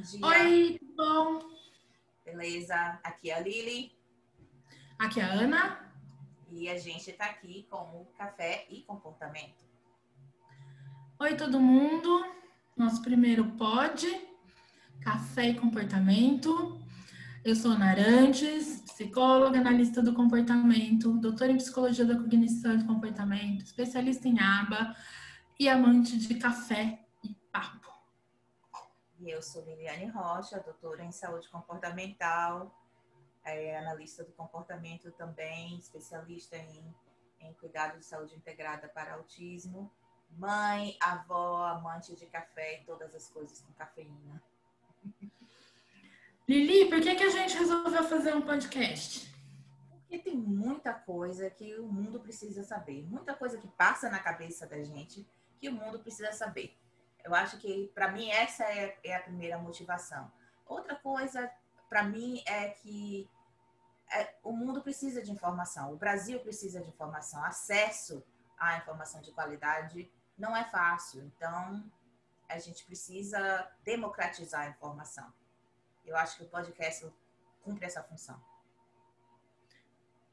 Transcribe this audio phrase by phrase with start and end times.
[0.00, 0.26] dia.
[0.26, 1.50] Oi, tudo bom?
[2.24, 2.74] Beleza?
[3.04, 3.92] Aqui é a Lili.
[4.98, 5.92] Aqui é a Ana.
[6.50, 9.64] E a gente está aqui com o Café e Comportamento.
[11.18, 12.24] Oi, todo mundo.
[12.76, 14.06] Nosso primeiro pod,
[15.00, 16.80] Café e Comportamento.
[17.44, 23.64] Eu sou Narantes, psicóloga, analista do comportamento, doutora em psicologia da cognição e do comportamento,
[23.64, 24.94] especialista em aba
[25.58, 27.89] e amante de café e papo.
[29.20, 32.74] E eu sou Liliane Rocha, doutora em saúde comportamental,
[33.44, 36.94] é, analista do comportamento também, especialista em,
[37.40, 39.92] em cuidado de saúde integrada para autismo,
[40.30, 44.42] mãe, avó, amante de café e todas as coisas com cafeína.
[46.48, 49.30] Lili, por que, que a gente resolveu fazer um podcast?
[50.00, 54.66] Porque tem muita coisa que o mundo precisa saber, muita coisa que passa na cabeça
[54.66, 55.26] da gente
[55.60, 56.74] que o mundo precisa saber.
[57.24, 60.30] Eu acho que, para mim, essa é, é, a primeira motivação.
[60.66, 61.50] Outra coisa,
[61.88, 63.28] para mim, é que
[64.12, 68.24] é, o mundo precisa de informação, o Brasil precisa de informação, acesso
[68.58, 71.22] à informação de qualidade não é fácil.
[71.22, 71.84] Então,
[72.48, 75.26] a gente precisa democratizar a informação.
[76.04, 77.06] Eu acho que o podcast
[77.62, 78.40] cumpre essa função.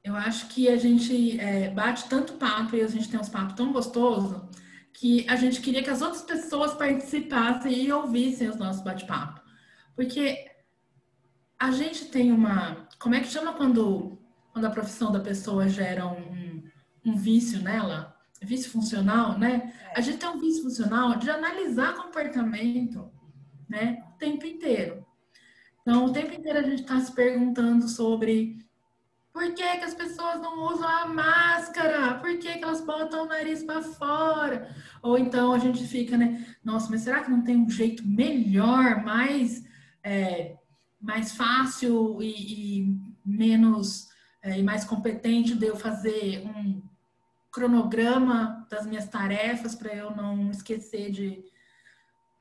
[0.03, 3.55] Eu acho que a gente é, bate tanto papo e a gente tem uns papos
[3.55, 4.41] tão gostosos
[4.97, 9.39] que a gente queria que as outras pessoas participassem e ouvissem os nossos bate-papo.
[9.95, 10.49] Porque
[11.59, 12.87] a gente tem uma.
[12.97, 14.17] Como é que chama quando,
[14.51, 16.63] quando a profissão da pessoa gera um,
[17.05, 18.17] um vício nela?
[18.41, 19.71] Vício funcional, né?
[19.95, 23.11] A gente tem um vício funcional de analisar comportamento
[23.69, 25.05] né, o tempo inteiro.
[25.81, 28.66] Então, o tempo inteiro a gente está se perguntando sobre
[29.37, 32.15] por que, que as pessoas não usam a máscara?
[32.15, 34.75] Por que, que elas botam o nariz para fora?
[34.99, 36.43] Ou então a gente fica, né?
[36.63, 39.63] Nossa, mas será que não tem um jeito melhor, mais,
[40.03, 40.57] é,
[40.99, 44.07] mais fácil e, e menos
[44.41, 46.81] é, e mais competente de eu fazer um
[47.51, 51.45] cronograma das minhas tarefas para eu não esquecer de,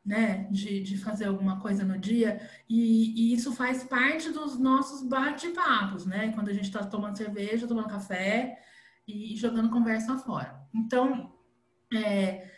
[0.06, 5.02] né, de, de fazer alguma coisa no dia, e, e isso faz parte dos nossos
[5.02, 6.30] bate-papos, né?
[6.32, 8.56] Quando a gente está tomando cerveja, tomando café
[9.06, 10.60] e jogando conversa fora.
[10.72, 11.34] Então,
[11.92, 12.48] é,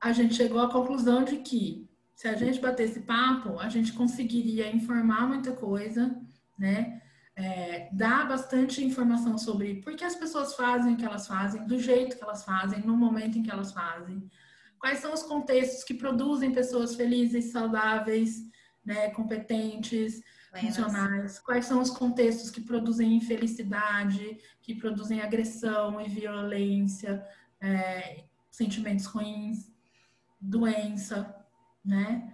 [0.00, 3.92] a gente chegou à conclusão de que se a gente bater esse papo, a gente
[3.92, 6.20] conseguiria informar muita coisa,
[6.58, 7.00] né?
[7.36, 11.78] É, dar bastante informação sobre por que as pessoas fazem o que elas fazem, do
[11.78, 14.28] jeito que elas fazem, no momento em que elas fazem
[14.80, 18.42] quais são os contextos que produzem pessoas felizes, saudáveis,
[18.84, 20.22] né, competentes,
[20.58, 27.24] funcionais, quais são os contextos que produzem infelicidade, que produzem agressão e violência,
[27.60, 29.70] é, sentimentos ruins,
[30.40, 31.36] doença,
[31.84, 32.32] né?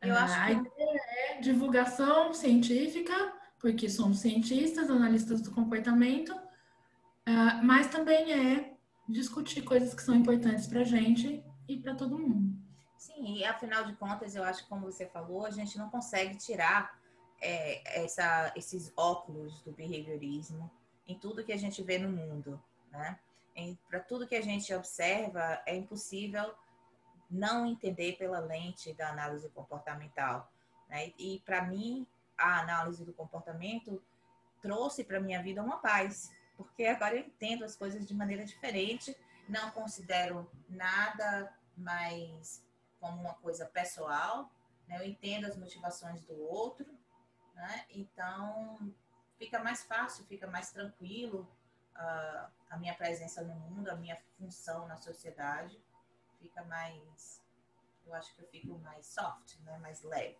[0.00, 0.40] Eu acho que...
[0.40, 1.00] A ideia
[1.30, 8.74] é divulgação científica, porque somos cientistas, analistas do comportamento, uh, mas também é
[9.08, 12.58] discutir coisas que são importantes para a gente e para todo mundo.
[12.96, 16.36] Sim, e afinal de contas, eu acho que, como você falou, a gente não consegue
[16.36, 16.98] tirar
[17.40, 20.70] é, essa, esses óculos do behaviorismo
[21.06, 23.18] em tudo que a gente vê no mundo, né?
[23.88, 26.54] Para tudo que a gente observa, é impossível
[27.28, 30.50] não entender pela lente da análise comportamental.
[30.88, 31.12] Né?
[31.18, 32.06] E para mim,
[32.36, 34.00] a análise do comportamento
[34.62, 39.16] trouxe para minha vida uma paz, porque agora eu entendo as coisas de maneira diferente,
[39.48, 42.64] não considero nada mais
[43.00, 44.50] como uma coisa pessoal,
[44.86, 44.98] né?
[44.98, 46.86] Eu entendo as motivações do outro,
[47.54, 47.84] né?
[47.90, 48.92] Então
[49.38, 51.48] fica mais fácil, fica mais tranquilo
[51.96, 55.80] uh, a minha presença no mundo, a minha função na sociedade,
[56.40, 57.42] fica mais,
[58.06, 59.78] eu acho que eu fico mais soft, né?
[59.78, 60.36] Mais leve.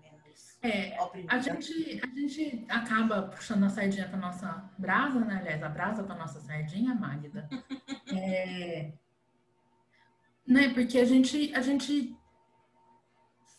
[0.00, 0.96] Menos é,
[1.28, 5.36] a gente, a gente acaba puxando a sardinha para nossa brasa, né?
[5.36, 7.48] Aliás, a brasa para nossa sardinha, Magda.
[8.12, 8.92] é,
[10.46, 10.68] né?
[10.72, 12.16] Porque a gente, a gente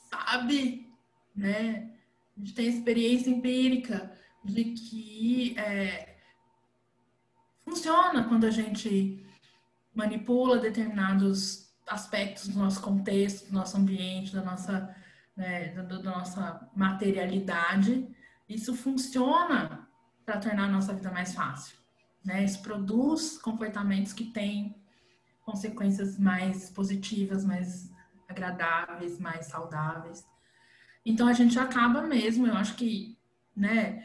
[0.10, 0.92] sabe,
[1.36, 1.92] né?
[2.36, 4.12] A gente tem experiência empírica
[4.44, 6.18] de que é,
[7.64, 9.26] funciona quando a gente
[9.94, 14.96] manipula determinados aspectos do nosso contexto, do nosso ambiente, da nossa,
[15.36, 18.08] né, da, da nossa materialidade.
[18.48, 19.88] Isso funciona
[20.26, 21.78] para tornar a nossa vida mais fácil.
[22.24, 22.44] Né?
[22.44, 24.76] Isso produz comportamentos que têm
[25.46, 27.92] consequências mais positivas, mais
[28.28, 30.26] agradáveis, mais saudáveis.
[31.06, 33.16] Então a gente acaba mesmo, eu acho que,
[33.56, 34.04] né,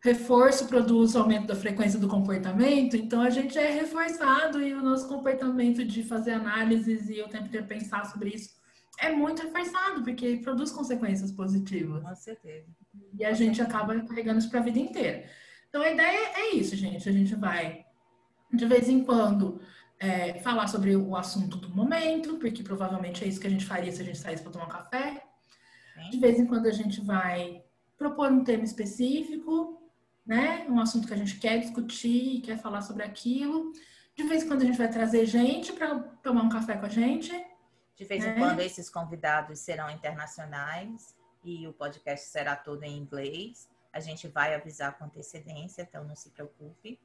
[0.00, 5.08] reforço produz aumento da frequência do comportamento, então a gente é reforçado e o nosso
[5.08, 8.54] comportamento de fazer análises e o tempo inteiro pensar sobre isso
[8.98, 12.02] é muito reforçado, porque produz consequências positivas.
[12.02, 12.66] Com certeza.
[13.18, 15.28] E a gente acaba carregando isso para a vida inteira.
[15.68, 17.08] Então a ideia é isso, gente.
[17.08, 17.84] A gente vai,
[18.52, 19.60] de vez em quando,
[19.98, 23.90] é, falar sobre o assunto do momento, porque provavelmente é isso que a gente faria
[23.90, 25.22] se a gente saísse para tomar um café.
[26.10, 27.64] De vez em quando a gente vai
[27.96, 29.90] propor um tema específico,
[30.26, 30.66] né?
[30.68, 33.72] Um assunto que a gente quer discutir, quer falar sobre aquilo.
[34.14, 36.90] De vez em quando a gente vai trazer gente para tomar um café com a
[36.90, 37.32] gente.
[37.94, 38.38] De vez em né?
[38.38, 43.68] quando esses convidados serão internacionais e o podcast será todo em inglês.
[43.92, 47.00] A gente vai avisar com antecedência, então não se preocupe.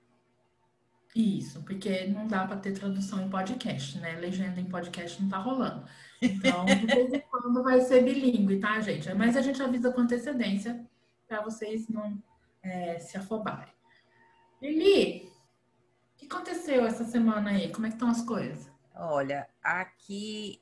[1.16, 4.18] Isso, porque não dá para ter tradução em podcast, né?
[4.18, 5.86] Legenda em podcast não tá rolando.
[6.22, 9.14] Então, de vez em quando vai ser bilíngue, tá, gente?
[9.14, 10.86] Mas a gente avisa com antecedência
[11.28, 12.22] para vocês não
[12.64, 13.74] é, se afobarem.
[14.62, 15.32] Lili,
[16.14, 17.72] o que aconteceu essa semana aí?
[17.72, 18.72] Como é que estão as coisas?
[18.96, 20.62] Olha, aqui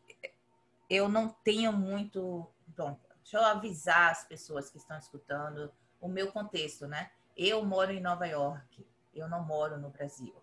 [0.90, 2.48] eu não tenho muito.
[2.75, 7.12] Bom, deixa eu avisar as pessoas que estão escutando o meu contexto, né?
[7.36, 10.36] Eu moro em Nova York, eu não moro no Brasil.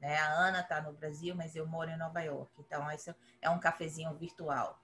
[0.00, 0.16] Né?
[0.18, 2.50] A Ana está no Brasil, mas eu moro em Nova York.
[2.58, 4.80] Então, esse é um cafezinho virtual.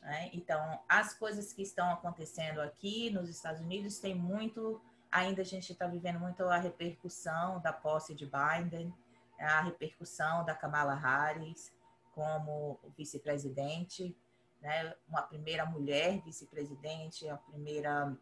[0.00, 0.30] Né?
[0.32, 4.80] Então, as coisas que estão acontecendo aqui nos Estados Unidos tem muito.
[5.10, 8.94] Ainda a gente está vivendo muito a repercussão da posse de Biden,
[9.38, 11.70] a repercussão da Kamala Harris
[12.14, 14.16] como vice-presidente
[14.62, 14.94] né?
[15.08, 18.16] Uma primeira mulher vice-presidente, a primeira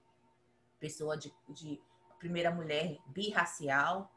[0.81, 1.81] pessoa de, de
[2.11, 4.11] a primeira mulher birracial,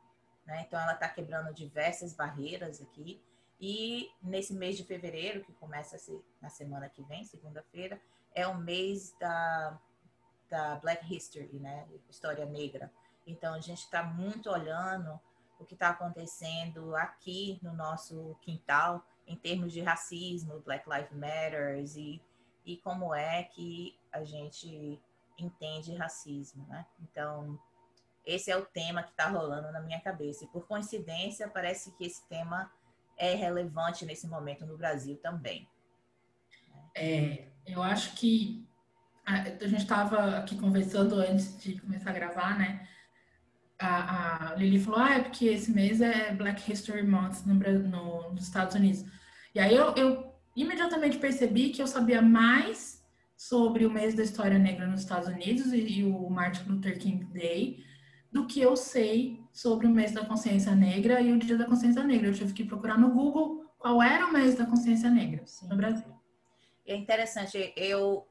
[0.46, 0.66] né?
[0.68, 3.22] Então ela está quebrando diversas barreiras aqui.
[3.60, 5.98] E nesse mês de fevereiro, que começa
[6.42, 8.02] na semana que vem, segunda-feira,
[8.36, 9.80] é o mês da,
[10.50, 11.88] da Black History, né?
[12.10, 12.92] História negra.
[13.26, 15.20] Então a gente está muito olhando
[15.60, 21.84] o que está acontecendo aqui no nosso quintal, em termos de racismo, Black Lives Matter
[21.96, 22.22] e,
[22.66, 25.02] e como é que a gente
[25.38, 26.86] entende racismo, né?
[27.02, 27.58] Então,
[28.26, 30.46] esse é o tema que está rolando na minha cabeça.
[30.46, 32.72] E por coincidência, parece que esse tema
[33.18, 35.68] é relevante nesse momento no Brasil também.
[36.96, 38.68] É, eu acho que
[39.26, 42.88] a, gente estava aqui conversando antes de começar a gravar, né?
[43.80, 48.32] A, a Lili falou, ah, é porque esse mês é Black History Month no, no,
[48.32, 49.04] nos Estados Unidos.
[49.54, 53.04] E aí eu, eu imediatamente percebi que eu sabia mais
[53.36, 57.26] sobre o mês da história negra nos Estados Unidos e, e, o Martin Luther King
[57.26, 57.84] Day
[58.34, 62.04] do que eu sei sobre o mês da consciência negra e o dia da consciência
[62.04, 62.30] negra.
[62.30, 65.68] Eu tive que procurar no Google qual era o mês da consciência negra Sim.
[65.68, 66.12] no Brasil.
[66.86, 68.28] É interessante, eu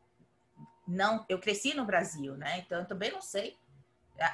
[0.86, 2.58] não, eu cresci no Brasil, né?
[2.58, 3.56] Então eu também não sei.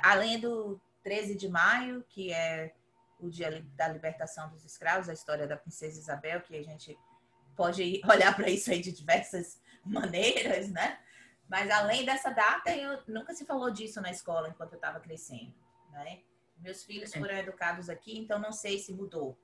[0.02, 2.72] Além do 13 de maio, que é
[3.20, 6.98] o dia da libertação dos escravos, a história da princesa Isabel, que a gente
[7.54, 10.98] pode olhar para isso aí de diversas maneiras, né?
[11.48, 15.54] Mas além dessa data, eu nunca se falou disso na escola enquanto eu estava crescendo,
[15.90, 16.22] né?
[16.58, 19.38] Meus filhos foram educados aqui, então não sei se mudou.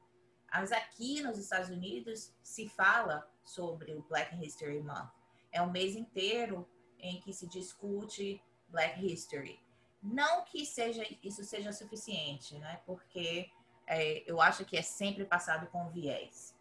[0.52, 5.10] Mas aqui nos Estados Unidos se fala sobre o Black History Month.
[5.50, 6.68] É um mês inteiro
[6.98, 9.60] em que se discute Black History.
[10.02, 12.80] Não que seja isso seja suficiente, né?
[12.84, 13.50] Porque
[13.86, 16.54] é, eu acho que é sempre passado com viés.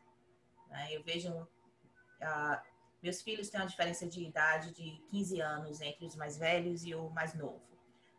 [0.69, 0.87] Né?
[0.91, 1.31] Eu vejo.
[1.31, 2.72] Uh,
[3.03, 6.95] meus filhos têm uma diferença de idade de 15 anos entre os mais velhos e
[6.95, 7.61] o mais novo.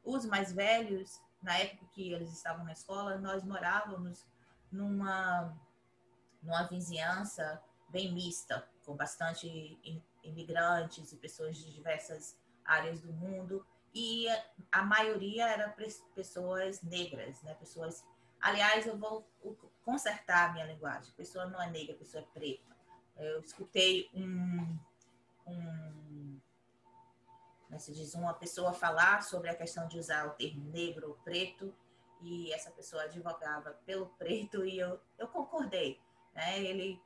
[0.05, 4.27] Os mais velhos, na época que eles estavam na escola, nós morávamos
[4.71, 5.57] numa,
[6.43, 9.79] numa vizinhança bem mista, com bastante
[10.23, 13.67] imigrantes e pessoas de diversas áreas do mundo.
[13.95, 14.27] E
[14.71, 15.75] a maioria era
[16.15, 17.55] pessoas negras, né?
[17.55, 18.05] pessoas
[18.45, 19.27] Aliás, eu vou
[19.83, 21.11] consertar a minha linguagem.
[21.15, 22.74] Pessoa não é negra, pessoa é preta.
[23.17, 24.79] Eu escutei um,
[25.47, 26.41] um
[27.67, 31.15] como se diz, uma pessoa falar sobre a questão de usar o termo negro ou
[31.17, 31.75] preto
[32.21, 36.01] e essa pessoa advogava pelo preto e eu, eu concordei.
[36.35, 36.63] Né?
[36.63, 37.03] Ele,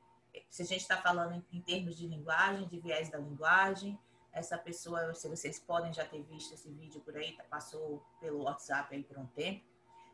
[0.49, 3.99] se a gente está falando em, em, termos de linguagem, de viés da linguagem,
[4.31, 8.43] essa pessoa, se vocês podem já ter visto esse vídeo por aí, tá, passou pelo
[8.43, 9.65] WhatsApp aí por um tempo,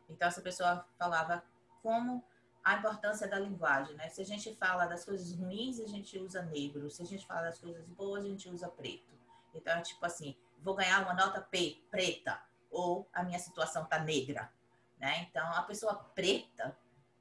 [0.08, 1.42] então, essa pessoa falava
[1.82, 2.24] como
[2.66, 4.08] a importância da linguagem, né?
[4.08, 6.90] Se a gente fala das coisas ruins, a gente usa negro.
[6.90, 9.14] Se a gente fala das coisas boas, a gente usa preto.
[9.54, 14.00] Então, é tipo assim, vou ganhar uma nota P, preta, ou a minha situação tá
[14.00, 14.52] negra,
[14.98, 15.28] né?
[15.30, 16.76] Então, a pessoa preta,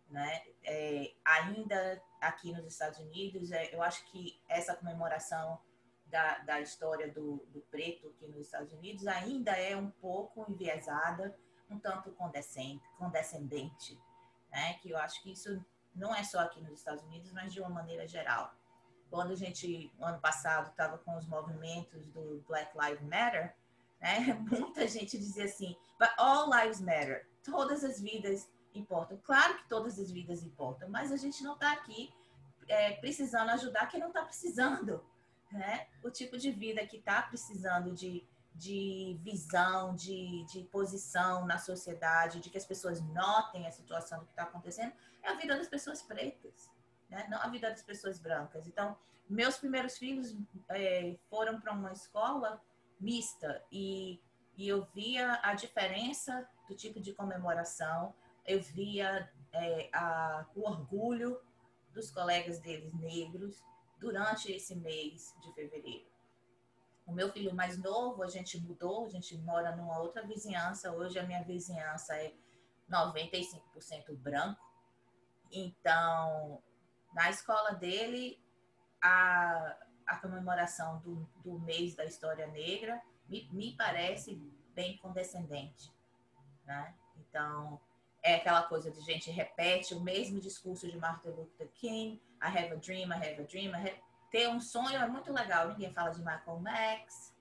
[0.10, 0.48] né?
[0.64, 5.62] É, ainda aqui nos Estados Unidos, é, eu acho que essa comemoração
[6.08, 11.38] da, da história do, do preto aqui nos Estados Unidos ainda é um pouco enviesada
[11.70, 14.00] um tanto condescendente,
[14.56, 14.76] né?
[14.76, 17.70] Que eu acho que isso não é só aqui nos Estados Unidos, mas de uma
[17.70, 18.56] maneira geral.
[19.10, 23.56] quando a gente, ano passado, estava com os movimentos do Black Lives Matter,
[24.02, 24.34] né?
[24.50, 27.30] Muita gente dizia assim, but all lives matter.
[27.44, 29.18] Todas as vidas importam.
[29.24, 32.14] Claro que todas as vidas importam, mas a gente não está aqui
[32.68, 35.06] é, precisando ajudar quem não está precisando,
[35.52, 35.88] né?
[36.04, 42.40] O tipo de vida que está precisando de, de visão, de, de posição na sociedade,
[42.40, 45.68] de que as pessoas notem a situação do que está acontecendo, é a vida das
[45.68, 46.72] pessoas pretas,
[47.10, 47.28] né?
[47.30, 48.66] não a vida das pessoas brancas.
[48.66, 48.98] Então,
[49.30, 50.36] meus primeiros filhos
[50.70, 52.62] é, foram para uma escola
[53.00, 54.22] mista e,
[54.56, 61.42] e eu via a diferença do tipo de comemoração, eu via é, a, o orgulho
[61.94, 63.62] dos colegas deles negros
[64.00, 66.15] durante esse mês de fevereiro.
[67.06, 70.92] O meu filho mais novo, a gente mudou, a gente mora numa outra vizinhança.
[70.92, 72.34] Hoje a minha vizinhança é
[72.90, 74.62] 95% branco.
[75.52, 76.62] Então,
[77.14, 78.40] na escola dele,
[79.02, 84.36] a, a comemoração do, do mês da história negra me, me parece
[84.74, 85.92] bem condescendente,
[86.66, 86.94] né?
[87.18, 87.80] Então,
[88.22, 92.74] é aquela coisa de gente repete o mesmo discurso de Martin Luther King, I have
[92.74, 93.96] a dream, I have a dream, have...
[94.36, 95.70] ter um sonho é muito legal.
[95.70, 97.34] Ninguém fala de Michael Max,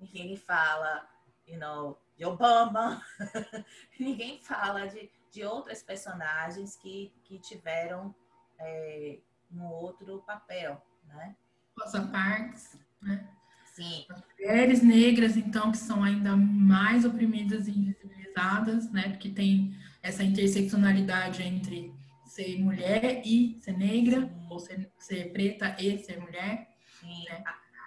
[0.00, 1.08] ninguém fala,
[1.46, 3.00] you know, de Obama,
[4.00, 8.12] ninguém fala de, de outras personagens que, que tiveram
[8.58, 9.18] é,
[9.52, 11.36] um outro papel, né?
[11.78, 13.28] Rosa Parks, né?
[13.66, 14.04] Sim.
[14.10, 19.08] As mulheres negras, então, que são ainda mais oprimidas e invisibilizadas, né?
[19.10, 21.94] Porque tem essa interseccionalidade entre
[22.40, 24.46] ser mulher e ser negra, Sim.
[24.48, 26.68] ou ser, ser, preta e ser mulher.
[27.02, 27.44] Né?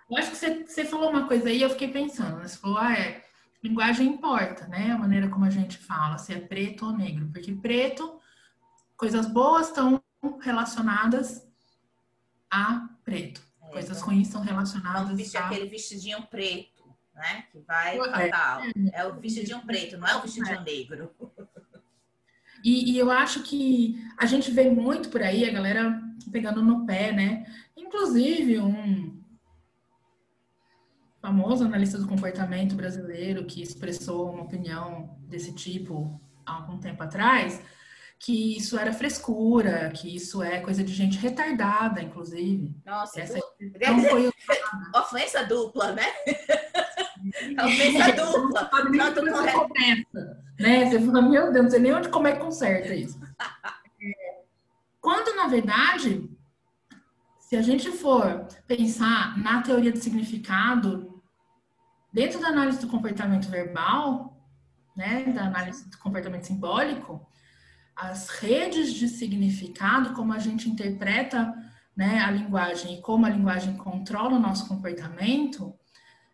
[0.10, 2.48] Eu acho que você, você falou uma coisa aí, eu fiquei pensando, né?
[2.48, 3.24] você falou, ah, é,
[3.64, 4.92] linguagem importa, né?
[4.92, 7.30] A maneira como a gente fala, se é preto ou negro.
[7.32, 8.20] Porque preto,
[8.96, 10.04] coisas boas estão
[10.42, 11.48] relacionadas
[12.52, 13.42] a preto.
[13.64, 15.48] É, Coisas então, ruins são relacionadas vestir a...
[15.48, 16.84] aquele vestidinho preto,
[17.16, 17.46] né?
[17.52, 18.62] Que vai é, fatal.
[18.62, 20.64] É, é o vestidinho preto, não é o vestidinho é.
[20.64, 21.16] negro.
[22.64, 26.02] E, e, eu acho que a gente vê muito por aí a galera
[26.32, 27.46] pegando no pé, né?
[27.76, 29.22] Inclusive um
[31.22, 37.62] famoso analista do comportamento brasileiro que expressou uma opinião desse tipo há algum tempo atrás,
[38.20, 42.74] que isso era frescura, que isso é coisa de gente retardada, inclusive.
[42.86, 43.40] Nossa, Essa
[43.88, 44.30] não foi
[44.96, 46.06] ofensa dupla, né?
[47.66, 48.66] ofensa dupla.
[48.66, 49.68] Com...
[49.68, 50.90] começa, né?
[50.90, 53.20] Você fala, meu Deus, não sei nem onde como é que conserta isso.
[55.02, 56.30] Quando, na verdade,
[57.38, 61.22] se a gente for pensar na teoria do significado,
[62.14, 64.42] dentro da análise do comportamento verbal,
[64.96, 67.28] né, da análise do comportamento simbólico,
[67.94, 71.54] as redes de significado, como a gente interpreta
[71.94, 75.78] né, a linguagem e como a linguagem controla o nosso comportamento,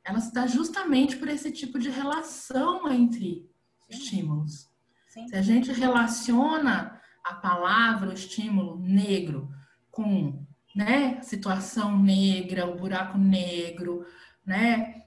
[0.03, 3.48] ela se dá justamente por esse tipo de relação entre.
[3.89, 4.69] Estímulos.
[5.07, 5.27] Sim.
[5.27, 9.49] Se a gente relaciona a palavra, o estímulo negro
[9.91, 14.05] com né, situação negra, o buraco negro,
[14.45, 15.03] né,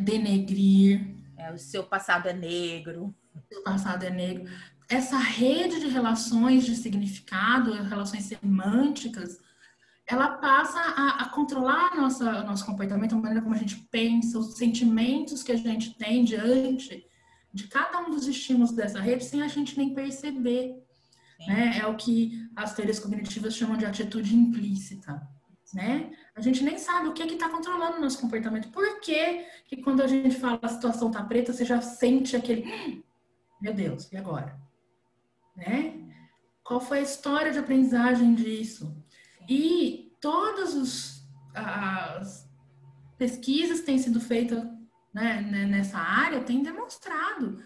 [0.00, 1.16] denegrir.
[1.36, 3.14] É, o seu passado é negro.
[3.34, 4.48] O seu passado é negro
[4.88, 9.38] essa rede de relações de significado, relações semânticas,
[10.06, 14.56] ela passa a, a controlar nossa, nosso comportamento, a maneira como a gente pensa, os
[14.56, 17.06] sentimentos que a gente tem diante
[17.58, 20.76] de cada um dos estímulos dessa rede, sem a gente nem perceber.
[21.46, 21.78] Né?
[21.78, 25.20] É o que as teorias cognitivas chamam de atitude implícita.
[25.74, 26.12] Né?
[26.34, 28.70] A gente nem sabe o que é está controlando o nosso comportamento.
[28.70, 32.62] Por que, que quando a gente fala a situação está preta, você já sente aquele.
[32.62, 33.02] Hum,
[33.60, 34.56] meu Deus, e agora?
[35.58, 35.94] né?
[36.62, 38.96] Qual foi a história de aprendizagem disso?
[39.48, 42.48] E todas os, as
[43.16, 44.62] pesquisas que têm sido feitas
[45.12, 47.62] né, nessa área têm demonstrado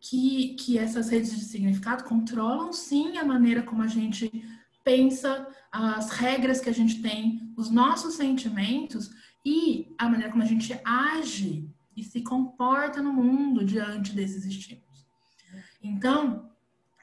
[0.00, 4.30] que, que essas redes de significado controlam sim a maneira como a gente
[4.82, 9.10] pensa, as regras que a gente tem, os nossos sentimentos
[9.44, 15.06] e a maneira como a gente age e se comporta no mundo diante desses estímulos.
[15.80, 16.50] Então,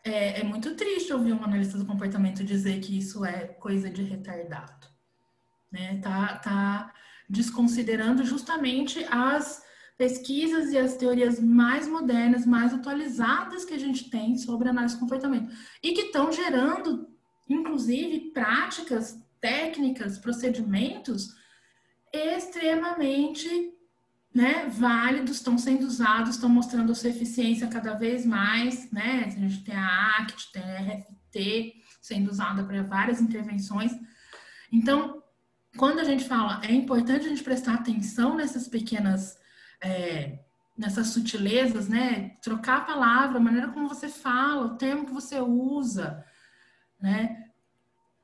[0.03, 4.03] é, é, muito triste ouvir um analista do comportamento dizer que isso é coisa de
[4.03, 4.87] retardado.
[5.71, 5.99] Né?
[5.99, 6.93] Tá, tá
[7.29, 9.63] desconsiderando justamente as
[9.99, 15.01] pesquisas e as teorias mais modernas, mais atualizadas que a gente tem sobre análise do
[15.01, 15.53] comportamento.
[15.83, 17.09] E que estão gerando,
[17.49, 21.35] inclusive, práticas, técnicas, procedimentos
[22.13, 23.73] extremamente
[24.33, 29.25] né, válidos, estão sendo usados, estão mostrando a sua eficiência cada vez mais, né?
[29.25, 33.91] A gente tem a ACT, tem a RFT sendo usada para várias intervenções.
[34.71, 35.21] Então,
[35.75, 39.37] quando a gente fala, é importante a gente prestar atenção nessas pequenas,
[39.81, 40.39] é,
[40.77, 42.37] nessas sutilezas, né?
[42.41, 46.25] Trocar a palavra, a maneira como você fala, o termo que você usa,
[46.99, 47.45] né?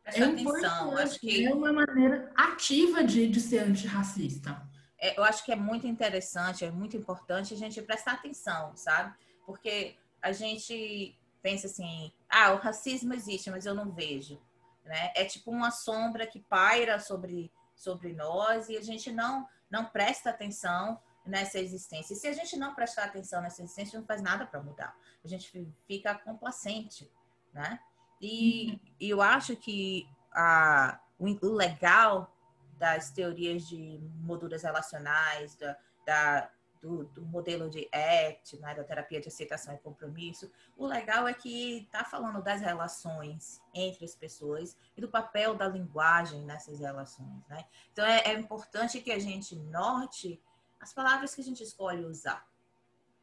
[0.03, 4.62] Presta é atenção, acho que é uma maneira ativa de, de ser antirracista.
[5.00, 9.13] É, eu acho que é muito interessante, é muito importante a gente prestar atenção, sabe?
[9.45, 14.39] Porque a gente pensa assim, ah, o racismo existe, mas eu não vejo
[14.85, 15.12] né?
[15.15, 20.29] É tipo uma sombra que paira sobre, sobre nós e a gente não, não presta
[20.29, 22.13] atenção nessa existência.
[22.13, 24.96] E se a gente não prestar atenção nessa existência, não faz nada para mudar.
[25.24, 27.12] A gente fica complacente,
[27.53, 27.79] né?
[28.22, 28.79] E, uhum.
[29.00, 32.32] eu acho que a, o, o legal
[32.77, 36.50] das teorias de molduras relacionais, da, da,
[36.82, 41.34] do, do modelo de ACT, né, da terapia de aceitação e compromisso, o legal é
[41.34, 47.48] que está falando das relações entre as pessoas e do papel da linguagem nessas relações.
[47.48, 47.65] Né?
[47.91, 50.41] Então, é, é importante que a gente note
[50.79, 52.48] as palavras que a gente escolhe usar.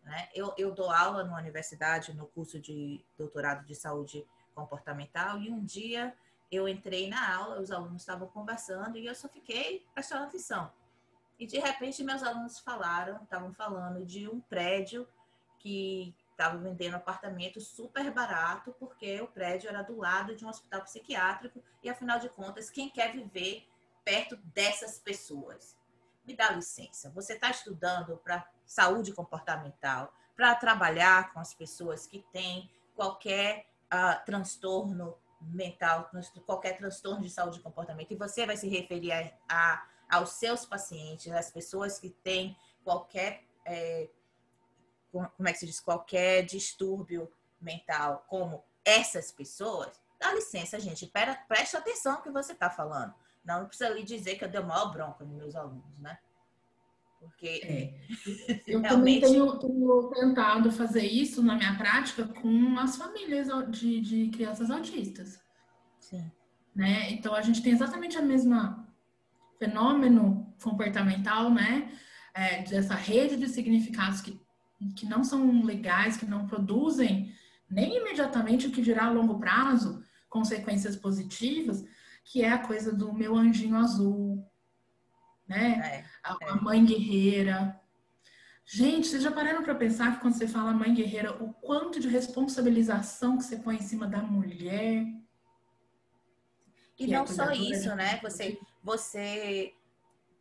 [0.03, 0.29] Né?
[0.35, 5.65] Eu, eu dou aula na universidade, no curso de doutorado de saúde comportamental, e um
[5.65, 6.15] dia
[6.51, 10.71] eu entrei na aula, os alunos estavam conversando e eu só fiquei prestando atenção.
[11.39, 15.09] E de repente meus alunos falaram, estavam falando de um prédio
[15.59, 20.83] que estava vendendo apartamento super barato, porque o prédio era do lado de um hospital
[20.83, 23.67] psiquiátrico e afinal de contas, quem quer viver
[24.05, 25.77] perto dessas pessoas?
[26.25, 32.25] Me dá licença, você está estudando para saúde comportamental, para trabalhar com as pessoas que
[32.33, 36.11] têm qualquer uh, transtorno mental,
[36.47, 40.67] qualquer transtorno de saúde e comportamento, e você vai se referir a, a aos seus
[40.67, 44.11] pacientes, às pessoas que têm qualquer, é,
[45.11, 51.35] como é que se diz, qualquer distúrbio mental, como essas pessoas, dá licença, gente, pera,
[51.49, 53.15] preste atenção no que você está falando.
[53.45, 56.19] Não, não precisa lhe dizer que eu dei maior bronca nos meus alunos, né?
[57.19, 57.95] Porque é.
[58.67, 58.89] eu realmente...
[58.89, 64.71] também tenho, tenho, tentado fazer isso na minha prática com as famílias de, de crianças
[64.71, 65.41] autistas.
[66.01, 66.31] Sim.
[66.75, 67.13] Né?
[67.13, 68.89] Então a gente tem exatamente a mesma
[69.59, 71.93] fenômeno comportamental, né?
[72.35, 74.41] É, dessa rede de significados que,
[74.97, 77.33] que não são legais, que não produzem
[77.71, 81.85] nem imediatamente o que dirá a longo prazo consequências positivas,
[82.25, 84.47] que é a coisa do meu anjinho azul,
[85.47, 86.05] né?
[86.25, 86.51] É, a, é.
[86.51, 87.81] a mãe guerreira.
[88.65, 92.09] Gente, vocês já pararam para pensar que quando você fala mãe guerreira, o quanto de
[92.09, 95.05] responsabilização que você põe em cima da mulher?
[96.99, 98.19] E não é só isso, né?
[98.23, 99.75] Você, você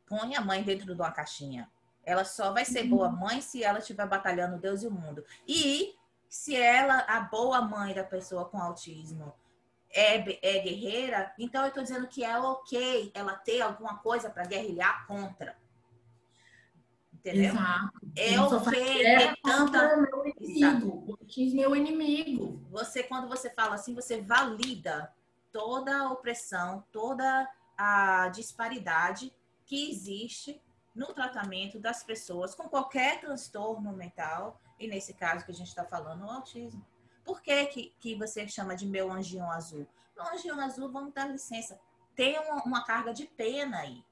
[0.08, 1.70] põe a mãe dentro de uma caixinha.
[2.04, 3.20] Ela só vai ser boa uhum.
[3.20, 5.24] mãe se ela estiver batalhando Deus e o mundo.
[5.48, 5.96] E
[6.28, 9.34] se ela, a boa mãe da pessoa com autismo,
[9.94, 14.46] é, é guerreira, então eu estou dizendo que é ok ela ter alguma coisa para
[14.46, 15.56] guerrilhar contra.
[17.14, 17.54] Entendeu?
[17.54, 17.92] Exato.
[18.16, 19.98] É ok ter tanta.
[19.98, 21.20] Meu inimigo.
[21.38, 22.66] É meu inimigo.
[22.72, 25.14] Você, quando você fala assim, você valida
[25.52, 29.32] toda a opressão, toda a disparidade
[29.66, 30.60] que existe
[30.96, 35.86] no tratamento das pessoas com qualquer transtorno mental, e nesse caso que a gente está
[35.86, 36.86] falando, o autismo.
[37.24, 39.88] Por que, que, que você chama de meu anjinho azul?
[40.16, 41.80] Meu anjinho azul, vamos dar licença,
[42.16, 44.04] tem uma, uma carga de pena aí.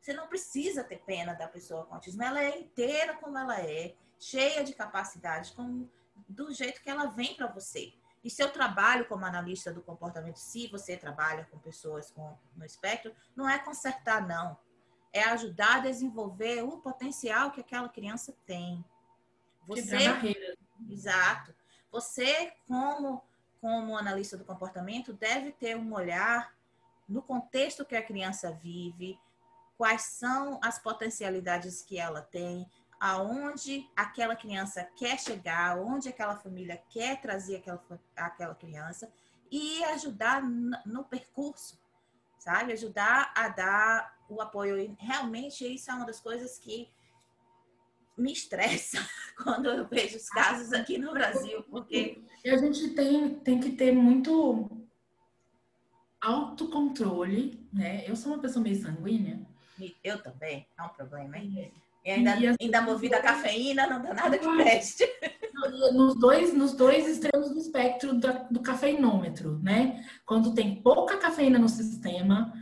[0.00, 3.94] Você não precisa ter pena da pessoa com autismo, ela é inteira como ela é,
[4.18, 5.90] cheia de capacidade, como,
[6.28, 7.94] do jeito que ela vem para você.
[8.22, 13.14] E seu trabalho como analista do comportamento, se você trabalha com pessoas com, no espectro,
[13.36, 14.56] não é consertar, não.
[15.12, 18.82] É ajudar a desenvolver o potencial que aquela criança tem.
[19.66, 19.96] Você,
[20.90, 21.54] exato.
[21.94, 23.22] Você, como,
[23.60, 26.52] como analista do comportamento, deve ter um olhar
[27.08, 29.16] no contexto que a criança vive,
[29.78, 36.82] quais são as potencialidades que ela tem, aonde aquela criança quer chegar, onde aquela família
[36.90, 37.80] quer trazer aquela,
[38.16, 39.08] aquela criança
[39.48, 41.78] e ajudar no percurso,
[42.40, 42.72] sabe?
[42.72, 44.80] Ajudar a dar o apoio.
[44.80, 46.90] E realmente isso é uma das coisas que
[48.16, 48.98] me estressa
[49.42, 53.72] quando eu vejo os casos aqui no Brasil, porque e a gente tem, tem que
[53.72, 54.70] ter muito
[56.20, 58.04] autocontrole, né?
[58.06, 59.40] Eu sou uma pessoa meio sanguínea.
[60.02, 61.72] Eu também, é um problema, hein?
[61.72, 61.84] É.
[62.06, 65.04] E ainda, e ainda movida a cafeína, não dá nada que preste.
[65.94, 68.12] Nos dois, nos dois extremos do espectro
[68.50, 70.06] do cafeinômetro, né?
[70.26, 72.52] Quando tem pouca cafeína no sistema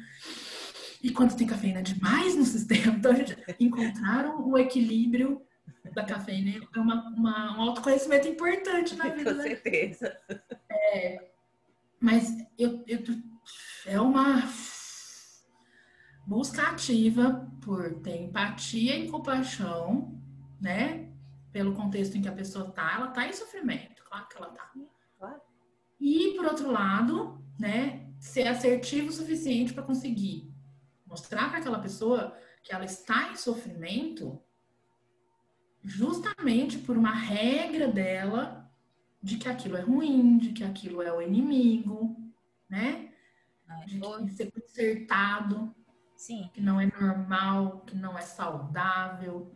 [1.02, 2.96] e quando tem cafeína demais no sistema.
[2.96, 5.42] Então, a gente encontraram o equilíbrio
[5.94, 9.32] da cafeína é uma, uma, um autoconhecimento importante na vida.
[9.32, 9.42] Com né?
[9.42, 10.16] certeza.
[10.70, 11.30] É,
[12.00, 13.00] mas eu, eu,
[13.86, 14.42] é uma
[16.26, 20.18] busca ativa por ter empatia e compaixão,
[20.60, 21.08] né?
[21.52, 24.72] Pelo contexto em que a pessoa tá, ela tá em sofrimento, claro que ela tá.
[25.18, 25.40] Claro.
[26.00, 30.51] E por outro lado, né, ser assertivo o suficiente para conseguir
[31.12, 34.42] mostrar para aquela pessoa que ela está em sofrimento
[35.84, 38.70] justamente por uma regra dela
[39.22, 42.16] de que aquilo é ruim, de que aquilo é o inimigo,
[42.66, 43.12] né?
[43.86, 45.74] De que tem que ser consertado.
[46.16, 46.50] Sim.
[46.54, 49.54] Que não é normal, que não é saudável.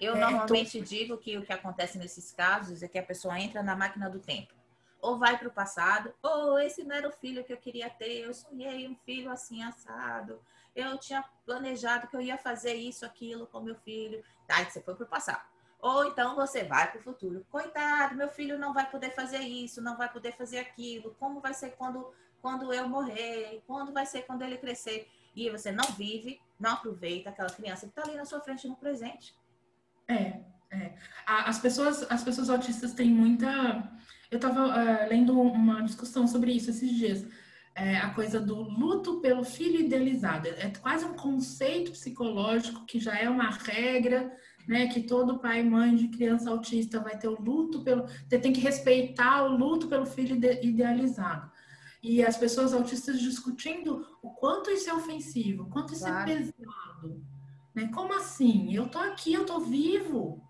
[0.00, 0.84] Eu é, normalmente tô...
[0.84, 4.20] digo que o que acontece nesses casos é que a pessoa entra na máquina do
[4.20, 4.54] tempo.
[5.02, 8.20] Ou vai para o passado, ou esse não era o filho que eu queria ter,
[8.20, 10.40] eu sonhei um filho assim assado,
[10.74, 14.24] eu tinha planejado que eu ia fazer isso, aquilo com meu filho.
[14.46, 15.42] Tá, você foi para o passado.
[15.80, 17.44] Ou então você vai para o futuro.
[17.50, 21.14] Coitado, meu filho não vai poder fazer isso, não vai poder fazer aquilo.
[21.18, 23.62] Como vai ser quando, quando eu morrer?
[23.66, 25.10] Quando vai ser quando ele crescer?
[25.34, 28.76] E você não vive, não aproveita aquela criança que está ali na sua frente no
[28.76, 29.34] presente.
[30.06, 30.94] É, é.
[31.26, 33.48] As pessoas, as pessoas autistas têm muita.
[34.32, 37.24] Eu estava eh, lendo uma discussão sobre isso esses dias
[37.74, 40.48] é, a coisa do luto pelo filho idealizado.
[40.48, 44.34] É quase um conceito psicológico que já é uma regra,
[44.66, 44.88] né?
[44.88, 48.06] Que todo pai e mãe de criança autista vai ter o luto pelo.
[48.06, 51.50] Você tem que respeitar o luto pelo filho idealizado.
[52.02, 56.30] E as pessoas autistas discutindo o quanto isso é ofensivo, o quanto isso é claro.
[56.30, 57.26] é pesado.
[57.74, 57.88] Né?
[57.94, 58.74] Como assim?
[58.74, 60.42] Eu tô aqui, eu tô vivo.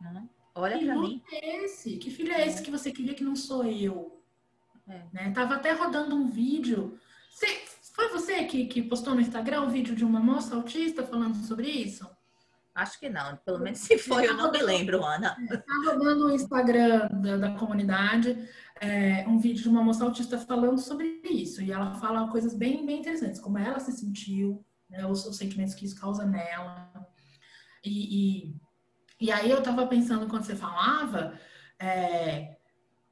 [0.00, 1.22] Hum, olha para mim.
[1.32, 1.96] É esse?
[1.96, 4.22] Que filho é esse que você queria que não sou eu?
[4.88, 5.02] É.
[5.12, 5.30] Né?
[5.32, 6.98] Tava até rodando um vídeo.
[7.30, 7.46] Você,
[7.94, 11.68] foi você que, que postou no Instagram um vídeo de uma moça autista falando sobre
[11.68, 12.08] isso?
[12.74, 13.36] Acho que não.
[13.44, 15.36] Pelo menos se foi, eu não me lembro, Ana.
[15.48, 18.48] Tá rodando no Instagram da, da comunidade
[18.80, 21.62] é, um vídeo de uma moça autista falando sobre isso.
[21.62, 25.74] E ela fala coisas bem, bem interessantes, como ela se sentiu, né, os, os sentimentos
[25.74, 26.90] que isso causa nela.
[27.84, 28.56] E, e,
[29.24, 31.32] e aí eu tava pensando quando você falava,
[31.78, 32.56] é,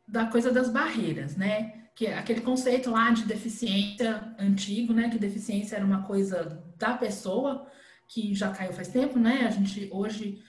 [0.07, 1.87] da coisa das barreiras, né?
[1.95, 5.09] Que é aquele conceito lá de deficiência antigo, né?
[5.09, 7.67] Que deficiência era uma coisa da pessoa,
[8.07, 9.47] que já caiu faz tempo, né?
[9.47, 10.45] A gente hoje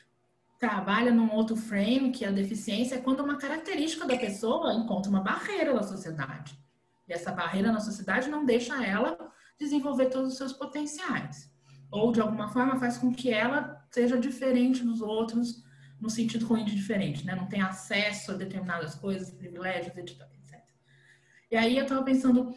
[0.59, 5.21] trabalha num outro frame, que a deficiência é quando uma característica da pessoa encontra uma
[5.21, 6.59] barreira na sociedade.
[7.07, 9.17] E essa barreira na sociedade não deixa ela
[9.57, 11.52] desenvolver todos os seus potenciais.
[11.93, 15.63] Ou, de alguma forma, faz com que ela seja diferente dos outros,
[16.01, 17.35] no sentido ruim de diferente, né?
[17.35, 20.23] Não tem acesso a determinadas coisas, privilégios, etc.
[21.51, 22.53] E aí eu estava pensando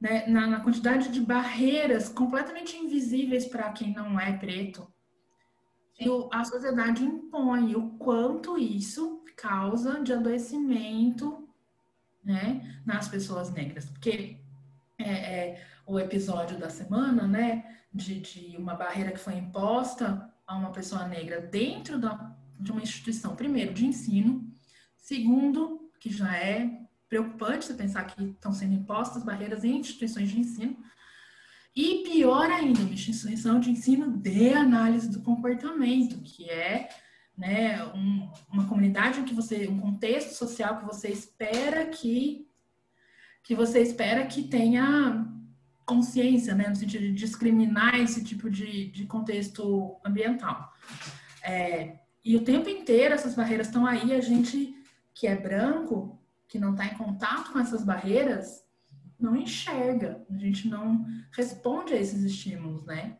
[0.00, 4.92] né, na, na, quantidade de barreiras completamente invisíveis para quem não é preto
[5.94, 11.48] que a sociedade impõe, o quanto isso causa de adoecimento
[12.24, 13.84] né, nas pessoas negras.
[13.84, 14.38] Porque
[14.98, 20.56] é, é, o episódio da semana, né, de, de uma barreira que foi imposta a
[20.56, 24.46] uma pessoa negra dentro da de uma instituição, primeiro, de ensino,
[24.98, 26.70] segundo, que já é
[27.08, 30.78] preocupante você pensar que estão sendo impostas barreiras em instituições de ensino,
[31.74, 36.88] e pior ainda, uma instituição de ensino de análise do comportamento, que é
[37.36, 42.46] né, um, uma comunidade que você, um contexto social que você espera que
[43.42, 45.26] que você espera que tenha
[45.90, 50.72] consciência, né, no sentido de discriminar esse tipo de, de contexto ambiental.
[51.42, 54.76] É, e o tempo inteiro essas barreiras estão aí, a gente
[55.12, 58.64] que é branco, que não está em contato com essas barreiras,
[59.18, 63.18] não enxerga, a gente não responde a esses estímulos, né?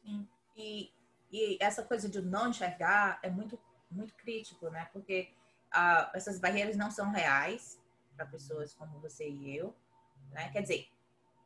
[0.00, 0.28] Sim.
[0.56, 0.92] E,
[1.32, 3.58] e essa coisa de não enxergar é muito,
[3.90, 4.88] muito crítico, né?
[4.92, 5.28] Porque
[5.72, 7.78] ah, essas barreiras não são reais
[8.16, 9.74] para pessoas como você e eu,
[10.30, 10.48] né?
[10.50, 10.88] Quer dizer,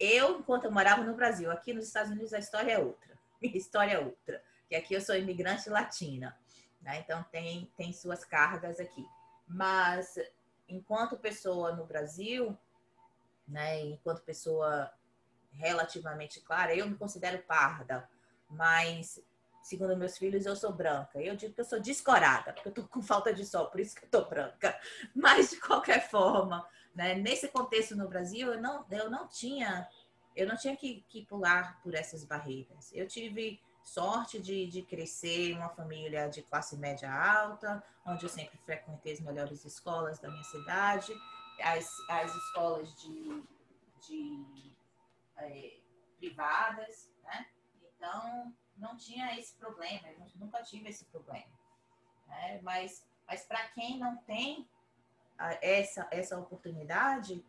[0.00, 3.18] eu, enquanto eu morava no Brasil, aqui nos Estados Unidos a história é outra.
[3.40, 6.38] Minha história é outra que aqui eu sou imigrante latina,
[6.80, 7.00] né?
[7.00, 9.04] Então tem, tem suas cargas aqui.
[9.48, 10.14] Mas
[10.68, 12.56] enquanto pessoa no Brasil,
[13.48, 14.88] né, enquanto pessoa
[15.50, 18.08] relativamente clara, eu me considero parda,
[18.48, 19.20] mas
[19.60, 21.20] segundo meus filhos eu sou branca.
[21.20, 23.96] Eu digo que eu sou descorada, porque eu tô com falta de sol, por isso
[23.96, 24.78] que eu tô branca.
[25.12, 29.88] Mas de qualquer forma, né, nesse contexto no Brasil, eu não, eu não tinha
[30.34, 32.90] eu não tinha que, que pular por essas barreiras.
[32.92, 38.28] Eu tive sorte de, de crescer em uma família de classe média alta, onde eu
[38.28, 41.12] sempre frequentei as melhores escolas da minha cidade,
[41.62, 43.42] as, as escolas de,
[44.06, 44.72] de
[45.36, 45.80] é,
[46.18, 47.46] privadas, né?
[47.96, 51.52] Então, não tinha esse problema, eu nunca tive esse problema.
[52.26, 52.60] Né?
[52.62, 54.68] Mas, mas para quem não tem
[55.60, 57.44] essa, essa oportunidade,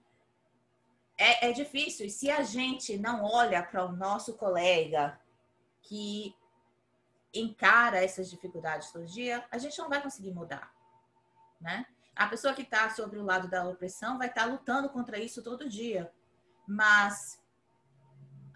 [1.17, 2.05] é, é difícil.
[2.05, 5.19] E se a gente não olha para o nosso colega
[5.81, 6.35] que
[7.33, 10.73] encara essas dificuldades todo dia, a gente não vai conseguir mudar,
[11.59, 11.85] né?
[12.15, 15.41] A pessoa que está sobre o lado da opressão vai estar tá lutando contra isso
[15.41, 16.11] todo dia,
[16.67, 17.41] mas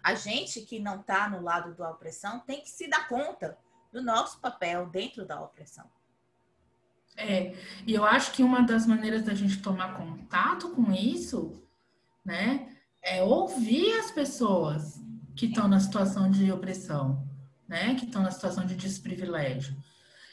[0.02, 3.58] a gente que não está no lado da opressão tem que se dar conta
[3.90, 5.90] do nosso papel dentro da opressão.
[7.16, 7.54] É,
[7.86, 11.62] e eu acho que uma das maneiras da gente tomar contato com isso,
[12.24, 12.68] né,
[13.02, 15.00] é ouvir as pessoas
[15.34, 17.26] que estão na situação de opressão,
[17.66, 19.76] né, que estão na situação de desprivilégio.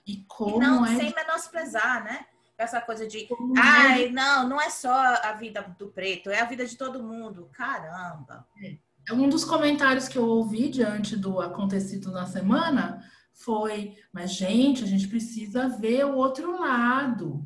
[0.06, 0.96] E como e não, é...
[0.96, 2.26] sem menosprezar, né?
[2.58, 4.10] Essa coisa de, como ai, é...
[4.10, 7.50] não, não é só a vida do preto, é a vida de todo mundo.
[7.54, 8.46] Caramba.
[8.62, 8.78] É.
[9.12, 14.88] Um dos comentários que eu ouvi diante do acontecido na semana foi, mas gente, a
[14.88, 17.46] gente precisa ver o outro lado.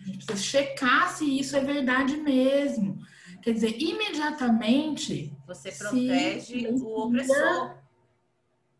[0.00, 2.98] A gente precisa checar se isso é verdade mesmo.
[3.42, 5.36] Quer dizer, imediatamente.
[5.46, 7.76] Você protege o opressor.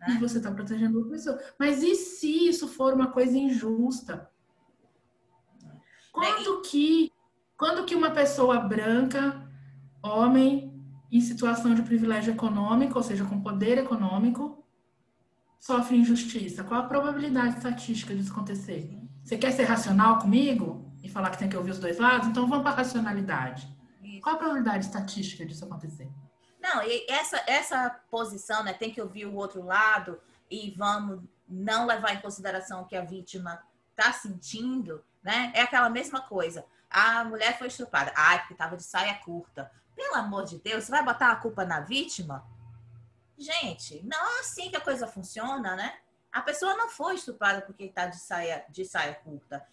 [0.00, 0.14] Né?
[0.14, 1.38] E você está protegendo o opressor.
[1.58, 4.30] Mas e se isso for uma coisa injusta?
[6.10, 7.12] Quando que,
[7.58, 9.50] quando que uma pessoa branca,
[10.02, 10.72] homem,
[11.10, 14.63] em situação de privilégio econômico, ou seja, com poder econômico,
[15.64, 16.62] sofre injustiça?
[16.62, 18.94] Qual a probabilidade estatística disso acontecer?
[19.22, 22.28] Você quer ser racional comigo e falar que tem que ouvir os dois lados?
[22.28, 23.66] Então vamos para a racionalidade.
[24.02, 24.20] Isso.
[24.20, 26.10] Qual a probabilidade estatística disso acontecer?
[26.60, 31.86] Não, e essa, essa posição, né, tem que ouvir o outro lado e vamos não
[31.86, 33.58] levar em consideração o que a vítima
[33.90, 35.50] está sentindo, né?
[35.54, 36.66] É aquela mesma coisa.
[36.90, 38.12] A mulher foi estuprada.
[38.14, 39.70] Ai, porque estava de saia curta.
[39.96, 42.44] Pelo amor de Deus, você vai botar a culpa na vítima?
[43.36, 45.94] Gente, não é assim que a coisa funciona, né?
[46.32, 49.64] A pessoa não foi estuprada porque está de saia, de saia curta.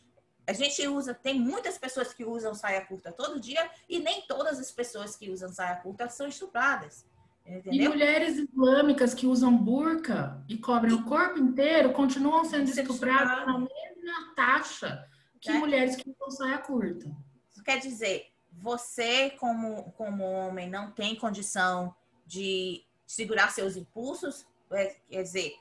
[0.47, 4.60] A gente usa, tem muitas pessoas que usam saia curta todo dia e nem todas
[4.60, 7.06] as pessoas que usam saia curta são estupradas.
[7.45, 7.74] Entendeu?
[7.74, 10.95] E mulheres islâmicas que usam burca e cobrem e...
[10.95, 15.08] o corpo inteiro continuam sendo estupradas na mesma taxa
[15.39, 15.60] que né?
[15.60, 17.12] mulheres que usam saia curta.
[17.50, 21.95] Isso quer dizer, você como, como homem não tem condição
[22.26, 25.56] de segurar seus impulsos, é, quer dizer,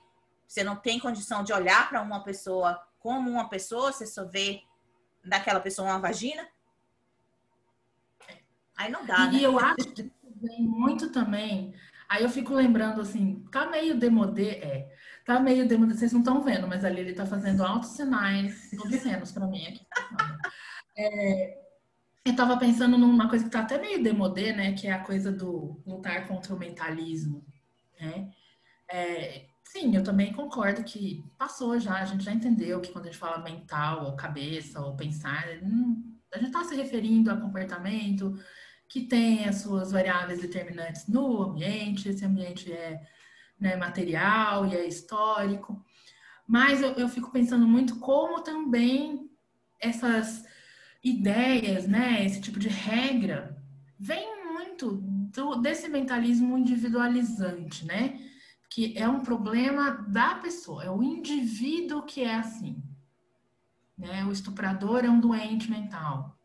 [0.46, 4.62] você não tem condição de olhar para uma pessoa como uma pessoa, você só vê
[5.24, 6.46] daquela pessoa uma vagina.
[8.76, 9.38] Aí não dá, e né?
[9.38, 11.74] E eu acho que vem muito também.
[12.08, 14.96] Aí eu fico lembrando assim, tá meio demodê, é.
[15.24, 19.32] Tá meio demodê, vocês não estão vendo, mas ali ele tá fazendo altos sinais obscenos
[19.32, 19.86] para mim aqui.
[20.96, 21.58] É,
[22.24, 24.72] eu estava pensando numa coisa que está até meio demodê, né?
[24.72, 27.44] Que é a coisa do lutar contra o mentalismo,
[27.98, 28.30] né?
[28.90, 33.08] É, sim, eu também concordo que passou já, a gente já entendeu que quando a
[33.08, 38.36] gente fala mental, ou cabeça, ou pensar, hum, a gente está se referindo a comportamento
[38.88, 43.00] que tem as suas variáveis determinantes no ambiente, esse ambiente é
[43.58, 45.84] né, material e é histórico.
[46.46, 49.30] Mas eu, eu fico pensando muito como também
[49.80, 50.44] essas
[51.02, 53.56] ideias, né, esse tipo de regra,
[53.98, 58.20] vem muito do, desse mentalismo individualizante, né?
[58.68, 62.82] Que é um problema da pessoa, é o indivíduo que é assim.
[63.98, 64.24] Né?
[64.24, 66.36] O estuprador é um doente mental.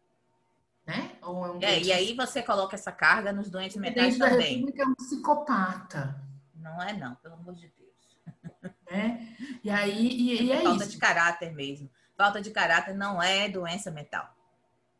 [0.86, 1.18] Né?
[1.22, 4.38] Ou é, um é e aí você coloca essa carga nos doentes mentais também.
[4.38, 6.22] Da República é um psicopata.
[6.56, 7.86] Não é não, pelo amor de Deus.
[8.88, 9.18] É?
[9.64, 10.92] E aí e, e é, é falta isso.
[10.92, 11.90] de caráter mesmo.
[12.16, 14.35] Falta de caráter não é doença mental.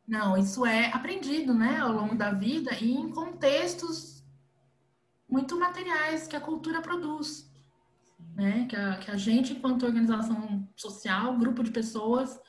[0.08, 4.24] Não, isso é aprendido, né, ao longo da vida e em contextos
[5.28, 7.52] muito materiais que a cultura produz,
[8.36, 12.40] né, que a, que a gente, enquanto organização social, grupo de pessoas,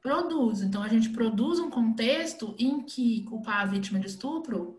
[0.00, 0.60] produz.
[0.62, 4.78] Então, a gente produz um contexto em que culpar a vítima de estupro,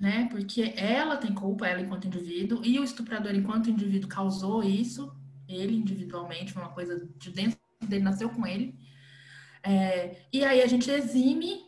[0.00, 5.14] né, porque ela tem culpa, ela enquanto indivíduo, e o estuprador enquanto indivíduo causou isso,
[5.46, 8.76] ele individualmente, uma coisa de dentro dele, nasceu com ele,
[9.62, 11.64] é, e aí a gente exime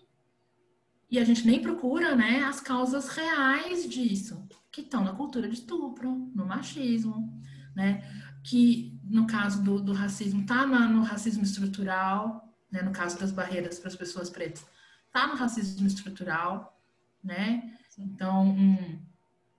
[1.10, 5.54] e a gente nem procura né, as causas reais disso, que estão na cultura de
[5.54, 7.40] estupro, no machismo,
[7.74, 8.02] né?
[8.42, 12.82] Que no caso do, do racismo está no racismo estrutural, né?
[12.82, 14.66] No caso das barreiras para as pessoas pretas,
[15.06, 16.80] está no racismo estrutural,
[17.22, 17.78] né?
[17.96, 18.98] Então, um,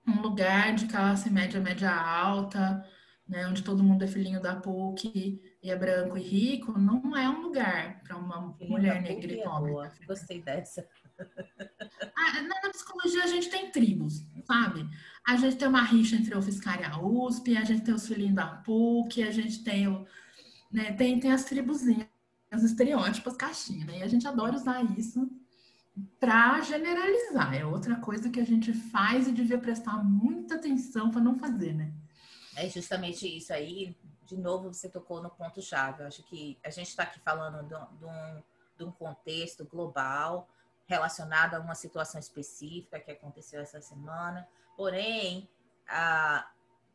[0.06, 2.84] um lugar de classe média, média alta,
[3.26, 7.28] né, onde todo mundo é filhinho da PUC e é branco e rico, não é
[7.28, 10.06] um lugar para uma mulher negra e é pobre.
[10.06, 10.88] Gostei dessa.
[12.18, 14.86] Ah, na psicologia a gente tem tribos, sabe?
[15.26, 18.06] A gente tem uma rixa entre a UFSCar e a USP, a gente tem os
[18.06, 20.06] filhinhos da PUC, a gente tem o,
[20.70, 22.06] né, tem, tem as tribuzinhas,
[22.52, 23.98] os estereótipos, caixinha, né?
[23.98, 25.30] E a gente adora usar isso
[26.18, 27.54] para generalizar.
[27.54, 31.74] É outra coisa que a gente faz e devia prestar muita atenção para não fazer,
[31.74, 31.92] né?
[32.56, 33.96] É justamente isso aí.
[34.26, 36.02] De novo, você tocou no ponto-chave.
[36.02, 38.42] Eu acho que a gente está aqui falando de um,
[38.76, 40.48] de um contexto global
[40.86, 44.46] relacionado a uma situação específica que aconteceu essa semana.
[44.76, 45.48] Porém,
[45.88, 46.48] a,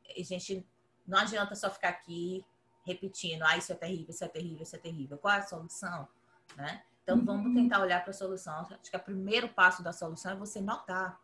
[0.10, 0.68] a gente
[1.08, 2.46] não adianta só ficar aqui
[2.86, 5.18] repetindo, ah, isso é terrível, isso é terrível, isso é terrível.
[5.18, 6.08] Qual é a solução?
[6.58, 6.84] Né?
[7.04, 7.26] Então, uhum.
[7.26, 8.54] vamos tentar olhar para a solução.
[8.60, 11.20] Acho que o primeiro passo da solução é você notar.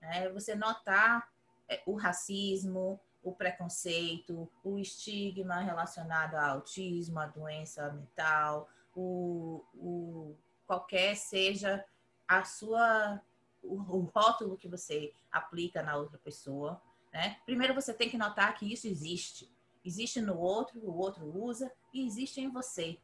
[0.00, 0.28] Né?
[0.30, 1.28] Você notar
[1.68, 10.36] é, o racismo, o preconceito, o estigma relacionado ao autismo, à doença mental, o, o
[10.66, 11.84] qualquer seja
[12.26, 13.20] a sua
[13.62, 16.80] o, o, rótulo que você aplica na outra pessoa,
[17.12, 17.36] né?
[17.44, 19.50] Primeiro você tem que notar que isso existe.
[19.84, 22.98] Existe no outro, o outro usa e existe em você.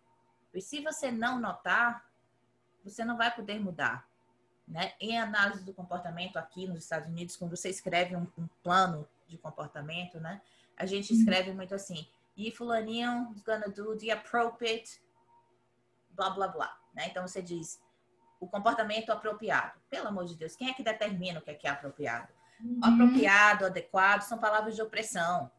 [0.55, 2.09] E se você não notar,
[2.85, 4.09] você não vai poder mudar.
[4.67, 4.95] Né?
[5.01, 9.39] Em análise do comportamento aqui nos Estados Unidos, quando você escreve um, um plano de
[9.39, 10.41] comportamento, né?
[10.77, 11.19] A gente uhum.
[11.19, 15.01] escreve muito assim, e fulaninho is gonna do the appropriate
[16.11, 17.09] blá blá blá, né?
[17.09, 17.81] Então você diz
[18.39, 19.81] o comportamento apropriado.
[19.89, 22.33] Pelo amor de Deus, quem é que determina o que é, que é apropriado?
[22.61, 22.81] Uhum.
[22.83, 25.51] Apropriado, adequado são palavras de opressão.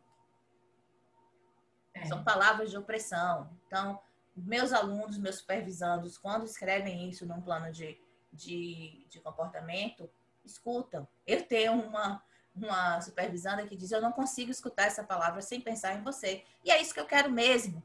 [1.93, 2.05] É.
[2.05, 3.49] São palavras de opressão.
[3.65, 3.99] Então,
[4.35, 7.99] meus alunos, meus supervisandos, quando escrevem isso num plano de,
[8.31, 10.09] de, de comportamento,
[10.45, 11.07] escutam.
[11.25, 12.23] Eu tenho uma,
[12.65, 16.43] uma supervisanda que diz: Eu não consigo escutar essa palavra sem pensar em você.
[16.63, 17.83] E é isso que eu quero mesmo.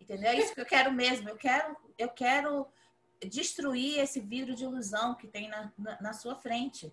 [0.00, 0.30] Entendeu?
[0.30, 1.28] É isso que eu quero mesmo.
[1.28, 2.66] Eu quero, eu quero
[3.28, 6.92] destruir esse vidro de ilusão que tem na, na, na sua frente.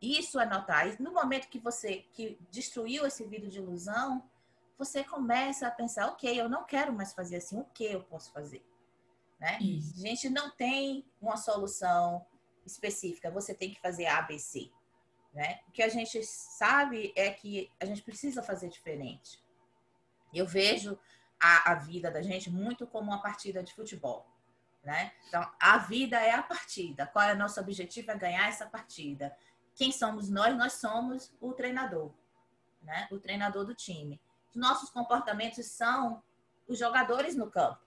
[0.00, 0.88] Isso é notar.
[0.88, 4.28] E no momento que você que destruiu esse vidro de ilusão,
[4.78, 8.32] você começa a pensar, ok, eu não quero mais fazer assim, o que eu posso
[8.32, 8.64] fazer?
[9.38, 9.58] Né?
[9.60, 12.26] A gente não tem uma solução
[12.64, 14.70] específica, você tem que fazer ABC.
[15.32, 15.60] Né?
[15.68, 19.42] O que a gente sabe é que a gente precisa fazer diferente.
[20.34, 20.98] Eu vejo
[21.40, 24.26] a, a vida da gente muito como uma partida de futebol.
[24.82, 25.12] Né?
[25.28, 27.06] Então, a vida é a partida.
[27.06, 28.10] Qual é o nosso objetivo?
[28.10, 29.36] É ganhar essa partida.
[29.74, 30.56] Quem somos nós?
[30.56, 32.12] Nós somos o treinador,
[32.82, 33.06] né?
[33.10, 34.20] o treinador do time
[34.54, 36.22] nossos comportamentos são
[36.66, 37.80] os jogadores no campo.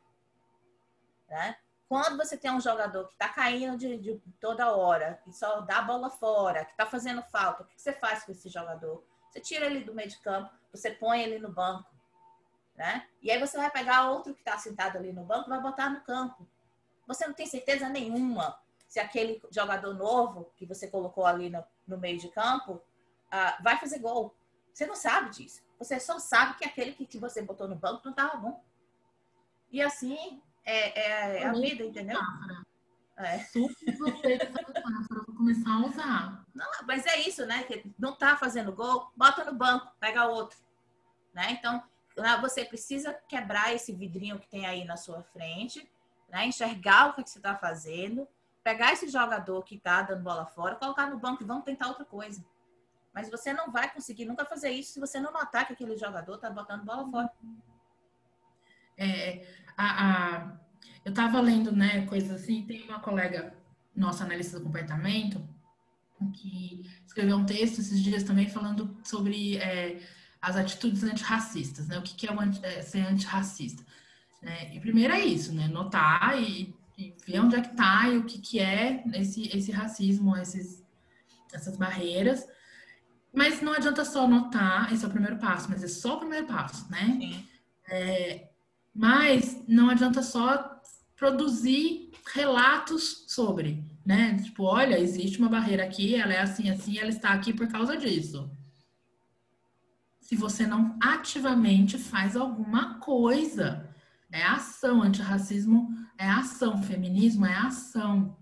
[1.27, 1.57] Né?
[1.93, 5.77] Quando você tem um jogador que está caindo de, de, toda hora, que só dá
[5.77, 9.05] a bola fora, que está fazendo falta, o que você faz com esse jogador?
[9.29, 11.87] Você tira ele do meio de campo, você põe ele no banco.
[12.75, 13.07] Né?
[13.21, 16.01] E aí você vai pegar outro que está sentado ali no banco vai botar no
[16.01, 16.47] campo.
[17.05, 21.99] Você não tem certeza nenhuma se aquele jogador novo que você colocou ali no, no
[21.99, 24.35] meio de campo uh, vai fazer gol.
[24.73, 25.61] Você não sabe disso.
[25.77, 28.63] Você só sabe que aquele que você botou no banco não estava bom.
[29.71, 32.19] E assim é, é, a vida, entendeu?
[33.17, 33.39] É.
[33.39, 36.45] Super gostei vou começar a usar.
[36.53, 37.63] Não, mas é isso, né?
[37.63, 40.57] Que não tá fazendo gol, bota no banco, pega outro.
[41.33, 41.51] Né?
[41.51, 41.83] Então,
[42.41, 45.89] você precisa quebrar esse vidrinho que tem aí na sua frente,
[46.29, 46.45] né?
[46.45, 48.27] enxergar o que você está fazendo,
[48.63, 52.05] pegar esse jogador que está dando bola fora, colocar no banco e vamos tentar outra
[52.05, 52.43] coisa.
[53.13, 56.35] Mas você não vai conseguir nunca fazer isso se você não notar que aquele jogador
[56.35, 57.31] está botando bola fora.
[58.97, 60.57] É, a, a,
[61.03, 63.53] eu estava lendo, né, coisas assim, tem uma colega
[63.95, 65.41] nossa analista do comportamento
[66.31, 70.01] que escreveu um texto esses dias também falando sobre é,
[70.41, 71.97] as atitudes antirracistas, né?
[71.97, 73.83] O que, que é, o anti, é ser antirracista.
[74.41, 74.75] Né?
[74.75, 75.67] E primeiro é isso, né?
[75.67, 79.71] Notar e, e ver onde é que está e o que, que é esse, esse
[79.71, 80.83] racismo, esses,
[81.53, 82.45] essas barreiras.
[83.33, 86.45] Mas não adianta só notar, esse é o primeiro passo, mas é só o primeiro
[86.45, 87.43] passo, né?
[87.89, 88.49] É,
[88.93, 90.81] mas não adianta só
[91.15, 94.37] produzir relatos sobre, né?
[94.37, 97.97] Tipo, olha, existe uma barreira aqui, ela é assim, assim, ela está aqui por causa
[97.97, 98.51] disso.
[100.19, 103.89] Se você não ativamente faz alguma coisa,
[104.31, 108.37] é ação, antirracismo é ação, feminismo é ação.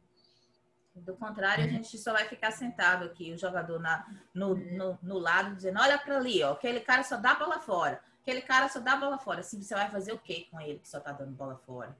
[0.96, 1.74] Do contrário, a uhum.
[1.74, 5.98] gente só vai ficar sentado aqui, o jogador na, no, no, no lado, dizendo: olha
[5.98, 8.02] para ali, ó, aquele cara só dá bola fora.
[8.22, 9.40] Aquele cara só dá bola fora.
[9.40, 11.98] Assim, você vai fazer o quê com ele que só tá dando bola fora?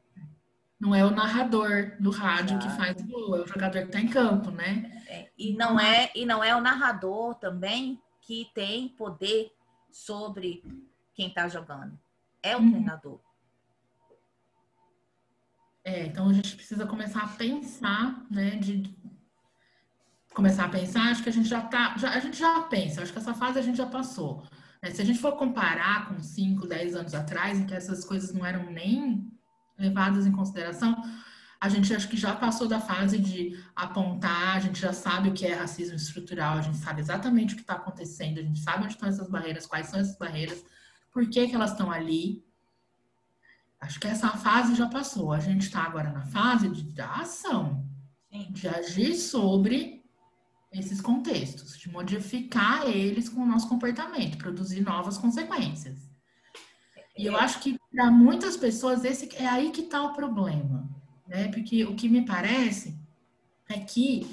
[0.80, 4.00] Não é o narrador do rádio que faz o gol, é o jogador que tá
[4.00, 5.04] em campo, né?
[5.08, 9.52] É, e, não é, e não é o narrador também que tem poder
[9.92, 10.64] sobre
[11.14, 12.00] quem tá jogando.
[12.42, 12.72] É o uhum.
[12.72, 13.20] treinador.
[15.84, 18.52] É, então a gente precisa começar a pensar, né?
[18.52, 18.96] De
[20.34, 23.12] começar a pensar, acho que a gente já tá, já, a gente já pensa, acho
[23.12, 24.44] que essa fase a gente já passou.
[24.82, 24.92] Né?
[24.92, 28.46] Se a gente for comparar com 5, 10 anos atrás, em que essas coisas não
[28.46, 29.32] eram nem
[29.78, 30.96] levadas em consideração,
[31.64, 35.34] A gente acho que já passou da fase de apontar, a gente já sabe o
[35.34, 38.84] que é racismo estrutural, a gente sabe exatamente o que está acontecendo, a gente sabe
[38.84, 40.66] onde estão essas barreiras, quais são essas barreiras,
[41.12, 42.44] por que, que elas estão ali.
[43.80, 45.32] Acho que essa fase já passou.
[45.32, 47.88] A gente está agora na fase de ação,
[48.32, 48.48] Sim.
[48.52, 50.01] de agir sobre
[50.72, 56.10] esses contextos, de modificar eles com o nosso comportamento, produzir novas consequências.
[57.18, 57.42] E eu é.
[57.42, 60.90] acho que para muitas pessoas esse é aí que está o problema,
[61.28, 61.50] né?
[61.50, 62.98] Porque o que me parece
[63.68, 64.28] é que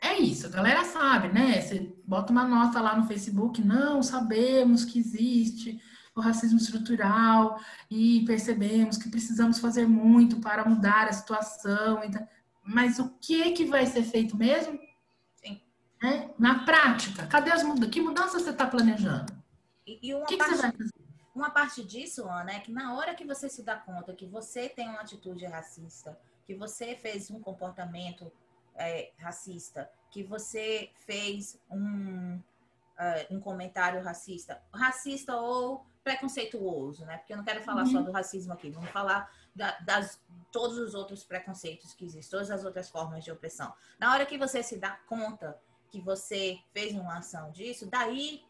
[0.00, 1.60] é isso, a galera sabe, né?
[1.60, 5.80] Você bota uma nota lá no Facebook, não sabemos que existe
[6.14, 7.60] o racismo estrutural
[7.90, 12.02] e percebemos que precisamos fazer muito para mudar a situação.
[12.04, 12.26] Então,
[12.64, 14.78] mas o que que vai ser feito mesmo?
[16.00, 16.08] Sim.
[16.08, 16.30] É?
[16.38, 17.90] Na prática, cadê as mudanças?
[17.90, 19.32] Que mudança você está planejando?
[19.86, 20.92] E, e uma, que parte, que você vai fazer?
[21.34, 24.68] uma parte disso, Ana, é que na hora que você se dá conta que você
[24.68, 28.32] tem uma atitude racista, que você fez um comportamento
[28.74, 37.18] é, racista, que você fez um, uh, um comentário racista, racista ou preconceituoso, né?
[37.18, 37.92] Porque eu não quero falar uhum.
[37.92, 40.20] só do racismo aqui, vamos falar da, das
[40.50, 43.72] todos os outros preconceitos que existem, todas as outras formas de opressão.
[43.98, 45.56] Na hora que você se dá conta
[45.90, 48.42] que você fez uma ação disso, daí,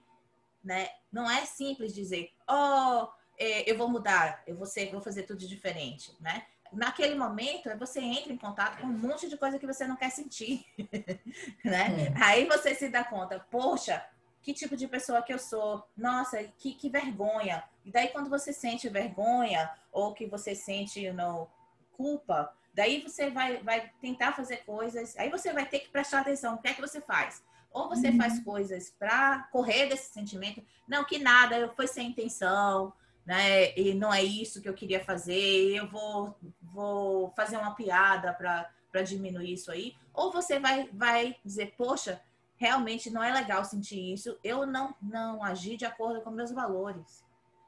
[0.62, 0.88] né?
[1.11, 5.47] Não é simples dizer, oh, é, eu vou mudar, eu vou, ser, vou fazer tudo
[5.47, 6.47] diferente, né?
[6.72, 10.11] Naquele momento, você entra em contato com um monte de coisa que você não quer
[10.11, 10.64] sentir,
[11.64, 12.12] né?
[12.14, 12.22] É.
[12.22, 14.07] Aí você se dá conta, poxa,
[14.43, 15.84] que tipo de pessoa que eu sou.
[15.97, 17.64] Nossa, que, que vergonha.
[17.84, 21.51] E daí, quando você sente vergonha ou que você sente you know,
[21.93, 25.14] culpa, daí você vai, vai tentar fazer coisas.
[25.18, 26.55] Aí você vai ter que prestar atenção.
[26.55, 27.43] O que é que você faz?
[27.70, 28.16] Ou você uhum.
[28.16, 30.64] faz coisas para correr desse sentimento.
[30.89, 32.91] Não, que nada, foi sem intenção,
[33.26, 33.76] né?
[33.78, 35.76] E não é isso que eu queria fazer.
[35.76, 39.95] Eu vou, vou fazer uma piada para diminuir isso aí.
[40.14, 42.18] Ou você vai, vai dizer, poxa,
[42.57, 44.39] realmente não é legal sentir isso.
[44.43, 47.22] Eu não, não agi de acordo com meus valores.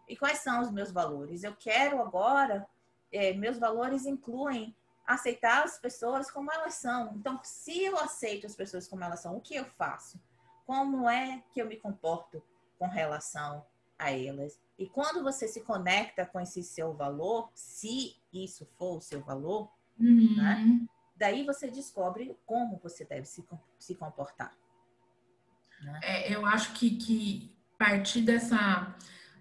[0.09, 1.45] E quais são os meus valores?
[1.45, 2.67] Eu quero agora,
[3.13, 4.75] é, meus valores incluem
[5.07, 7.15] aceitar as pessoas como elas são.
[7.17, 10.21] Então, se eu aceito as pessoas como elas são, o que eu faço?
[10.67, 12.43] Como é que eu me comporto
[12.79, 13.65] com relação
[13.99, 14.61] a elas?
[14.79, 19.71] E quando você se conecta com esse seu valor, se isso for o seu valor,
[19.99, 20.37] uhum.
[20.37, 20.87] né?
[21.17, 23.45] daí você descobre como você deve se,
[23.79, 24.53] se comportar.
[25.83, 26.01] Né?
[26.03, 28.95] É, eu acho que, que partir dessa,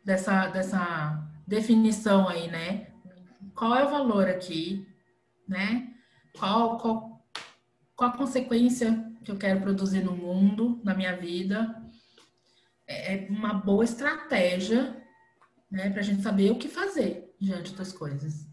[0.03, 2.87] dessa, dessa definição aí, né?
[3.55, 4.87] Qual é o valor aqui,
[5.51, 5.93] né?
[6.37, 7.27] Qual, qual,
[7.95, 11.83] qual a consequência que eu quero produzir no mundo, na minha vida?
[12.87, 14.95] É, é uma boa estratégia,
[15.69, 15.89] né?
[15.89, 18.47] Para a gente saber o que fazer diante das coisas.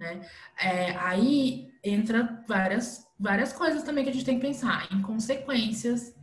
[0.00, 0.26] Né?
[0.58, 6.14] É, aí entra várias, várias coisas também que a gente tem que pensar em consequências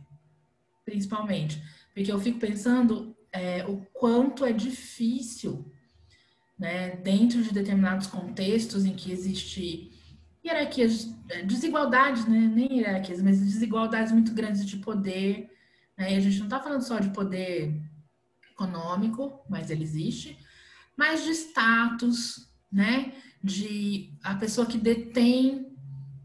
[0.84, 1.62] principalmente.
[1.94, 5.72] Porque eu fico pensando é, o quanto é difícil,
[6.58, 9.91] né, dentro de determinados contextos em que existe
[10.44, 15.50] hierarquias, é, desigualdades, né, nem hierarquias, mas desigualdades muito grandes de poder.
[15.96, 17.80] Né, e a gente não está falando só de poder
[18.50, 20.38] econômico, mas ele existe,
[20.96, 23.12] mas de status, né,
[23.42, 25.72] de a pessoa que detém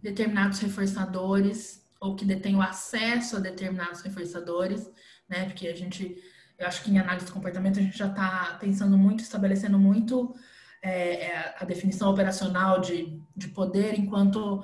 [0.02, 4.90] determinados reforçadores ou que detém o acesso a determinados reforçadores,
[5.28, 5.46] né?
[5.46, 6.16] Porque a gente,
[6.58, 10.36] eu acho que em análise de comportamento a gente já está pensando muito, estabelecendo muito
[10.82, 14.64] é, é, a definição operacional de, de poder enquanto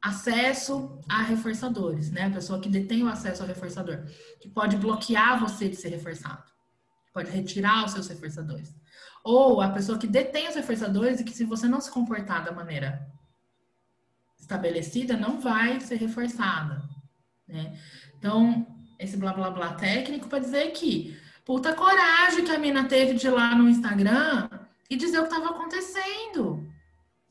[0.00, 2.26] acesso a reforçadores, né?
[2.26, 4.04] A pessoa que detém o acesso ao reforçador,
[4.40, 6.44] que pode bloquear você de ser reforçado,
[7.12, 8.74] pode retirar os seus reforçadores.
[9.24, 12.52] Ou a pessoa que detém os reforçadores e que se você não se comportar da
[12.52, 13.08] maneira
[14.38, 16.82] estabelecida não vai ser reforçada.
[17.48, 17.78] Né?
[18.18, 18.66] Então,
[18.98, 23.26] esse blá blá blá técnico para dizer que puta coragem que a mina teve de
[23.26, 24.48] ir lá no Instagram
[24.88, 26.70] e dizer o que estava acontecendo,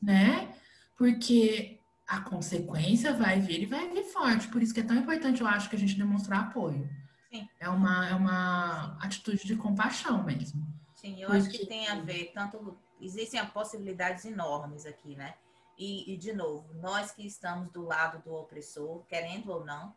[0.00, 0.54] né?
[0.96, 4.48] Porque a consequência vai vir e vai vir forte.
[4.48, 6.88] Por isso que é tão importante, eu acho, que a gente demonstrar apoio.
[7.30, 7.48] Sim.
[7.58, 10.66] É uma, é uma atitude de compaixão mesmo.
[10.94, 11.48] Sim, eu Porque...
[11.48, 15.34] acho que tem a ver, tanto existem possibilidades enormes aqui, né?
[15.76, 19.94] E, e, de novo, nós que estamos do lado do opressor, querendo ou não,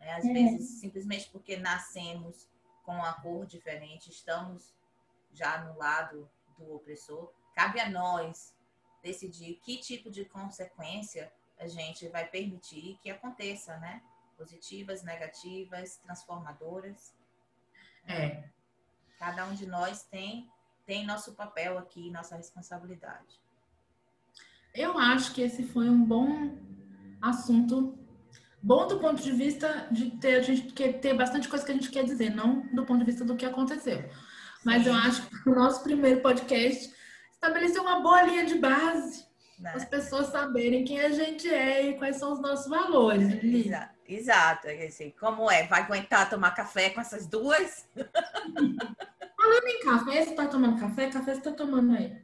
[0.00, 0.32] né, às uhum.
[0.32, 2.48] vezes simplesmente porque nascemos
[2.82, 4.74] com uma cor diferente, estamos
[5.32, 6.28] já no lado
[6.62, 8.54] do opressor, cabe a nós
[9.02, 14.02] decidir que tipo de consequência a gente vai permitir que aconteça, né?
[14.36, 17.14] Positivas, negativas, transformadoras.
[18.06, 18.48] É.
[19.18, 20.50] Cada um de nós tem
[20.84, 23.40] tem nosso papel aqui, nossa responsabilidade.
[24.74, 26.56] Eu acho que esse foi um bom
[27.20, 27.96] assunto.
[28.62, 31.74] Bom do ponto de vista de ter, a gente quer ter bastante coisa que a
[31.74, 34.08] gente quer dizer, não do ponto de vista do que aconteceu.
[34.64, 36.92] Mas eu acho que o nosso primeiro podcast
[37.32, 39.26] estabeleceu uma boa linha de base
[39.62, 39.72] né?
[39.76, 43.28] as pessoas saberem quem a gente é e quais são os nossos valores.
[43.42, 43.92] Exato.
[44.08, 44.68] Exato.
[44.68, 45.66] Assim, como é?
[45.66, 47.88] Vai aguentar tomar café com essas duas?
[49.36, 51.10] Falando em café, você tá tomando café?
[51.10, 52.20] Café você tá tomando aí?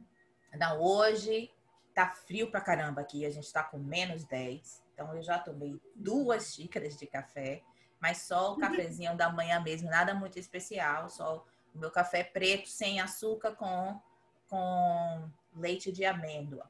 [0.57, 1.49] Não, hoje
[1.95, 3.25] tá frio pra caramba aqui.
[3.25, 4.83] A gente tá com menos 10.
[4.93, 7.63] Então eu já tomei duas xícaras de café,
[8.01, 12.99] mas só o cafezinho da manhã mesmo, nada muito especial, só meu café preto sem
[12.99, 13.99] açúcar com,
[14.47, 16.69] com leite de amêndoa.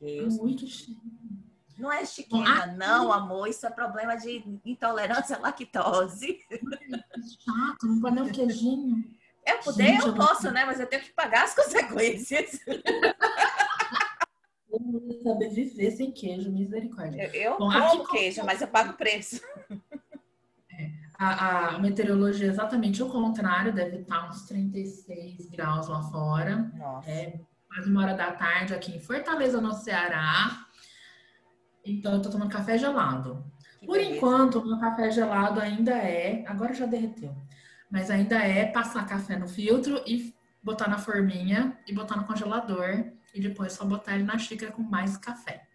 [0.00, 0.28] Eu...
[0.28, 0.66] Muito
[1.78, 3.48] Não é chiquinha, não, amor.
[3.48, 6.40] Isso é problema de intolerância à lactose.
[7.40, 9.04] Chato, não pode nem o queijinho.
[9.46, 10.64] Eu puder, Gente, eu posso, né?
[10.64, 12.58] Mas eu tenho que pagar as consequências.
[14.70, 17.30] Eu não saber viver sem queijo, misericórdia.
[17.34, 19.40] Eu, eu Bom, como queijo, mas eu pago o preço.
[21.24, 26.70] A, a, meteorologia é exatamente o contrário, deve estar uns 36 graus lá fora.
[26.76, 27.10] Nossa.
[27.10, 27.40] É
[27.74, 30.66] quase uma hora da tarde aqui em Fortaleza, no Ceará.
[31.84, 33.44] Então, eu tô tomando café gelado.
[33.80, 34.16] Que Por beleza.
[34.16, 36.44] enquanto, o meu café gelado ainda é.
[36.46, 37.34] Agora já derreteu.
[37.90, 43.04] Mas ainda é passar café no filtro e botar na forminha e botar no congelador.
[43.34, 45.66] E depois só botar ele na xícara com mais café.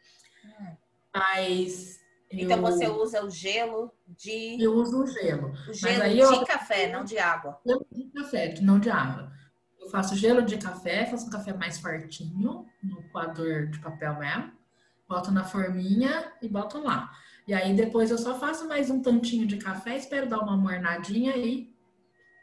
[0.46, 0.76] Hum.
[1.14, 1.99] Mas.
[2.32, 2.62] Então eu...
[2.62, 4.62] você usa o gelo de.
[4.62, 5.52] Eu uso o gelo.
[5.68, 6.46] O gelo de eu...
[6.46, 7.60] café, não de água.
[7.92, 9.32] De café, não de água.
[9.80, 14.52] Eu faço gelo de café, faço um café mais fortinho, no coador de papel mesmo.
[15.08, 17.10] Boto na forminha e boto lá.
[17.48, 21.36] E aí depois eu só faço mais um tantinho de café, espero dar uma mornadinha
[21.36, 21.74] e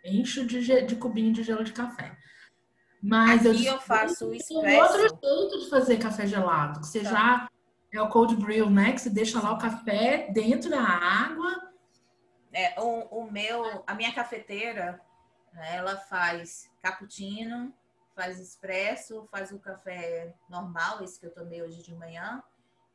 [0.05, 2.17] encho de, de cubinho de gelo de café.
[3.01, 4.83] Mas Aqui eu, eu faço o expresso.
[4.83, 7.11] outro jeito de fazer café gelado, que você tá.
[7.11, 7.49] já
[7.97, 8.93] é o cold brew, né?
[8.93, 11.73] Que você deixa lá o café dentro da água.
[12.53, 15.01] É, o, o meu, a minha cafeteira,
[15.53, 17.75] né, ela faz cappuccino,
[18.15, 22.43] faz expresso, faz o café normal, esse que eu tomei hoje de manhã,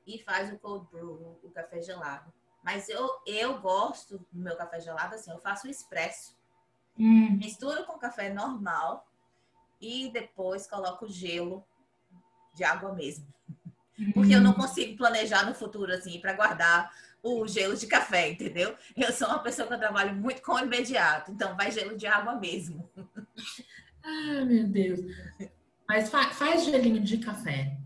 [0.06, 2.34] e faz o cold brew, o café gelado.
[2.64, 6.36] Mas eu, eu gosto do meu café gelado assim, eu faço o expresso.
[6.98, 7.38] Hum.
[7.38, 9.08] Misturo com café normal
[9.80, 11.64] e depois coloco gelo
[12.54, 13.28] de água mesmo.
[14.14, 14.56] Porque eu não hum.
[14.56, 16.92] consigo planejar no futuro assim para guardar
[17.24, 18.76] o gelo de café, entendeu?
[18.98, 22.36] Eu sou uma pessoa que eu trabalho muito com imediato, então vai gelo de água
[22.36, 22.90] mesmo.
[24.04, 25.00] Ah, meu Deus.
[25.88, 27.78] Mas fa faz gelinho de café.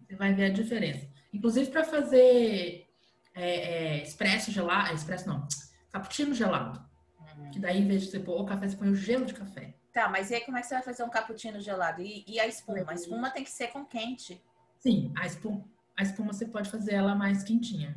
[0.00, 1.08] Você vai ver a diferença.
[1.32, 2.86] Inclusive para fazer
[3.34, 4.94] é, é, expresso gelado.
[4.94, 5.48] Expresso não.
[5.90, 6.80] Cappuccino gelado.
[7.18, 7.50] Uhum.
[7.50, 9.74] Que daí, em vez de você pôr o café, você põe o gelo de café.
[9.92, 12.02] Tá, mas e aí como é que você vai fazer um cappuccino gelado?
[12.02, 12.84] E, e a espuma?
[12.88, 14.42] A espuma tem que ser com quente.
[14.84, 15.64] Sim, a espuma,
[15.96, 17.96] a espuma você pode fazer ela mais quentinha.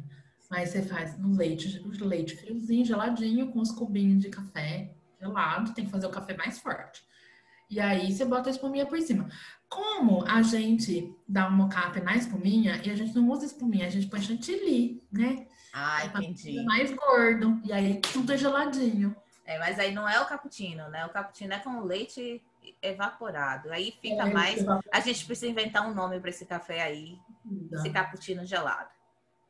[0.49, 5.73] Mas você faz no leite, o leite friozinho, geladinho, com os cubinhos de café gelado.
[5.73, 7.03] Tem que fazer o café mais forte.
[7.69, 9.27] E aí você bota a espuminha por cima.
[9.67, 13.89] Como a gente dá um mocap na espuminha e a gente não usa espuminha, a
[13.89, 15.45] gente põe chantilly, né?
[15.73, 16.63] Ah, entendi.
[16.63, 17.59] Mais gordo.
[17.65, 19.13] E aí tudo é geladinho.
[19.47, 21.05] É, mas aí não é o cappuccino, né?
[21.05, 22.43] O cappuccino é com leite
[22.81, 23.71] evaporado.
[23.71, 24.65] Aí fica é, mais.
[24.91, 27.17] A gente precisa inventar um nome para esse café aí.
[27.71, 28.89] Esse cappuccino gelado.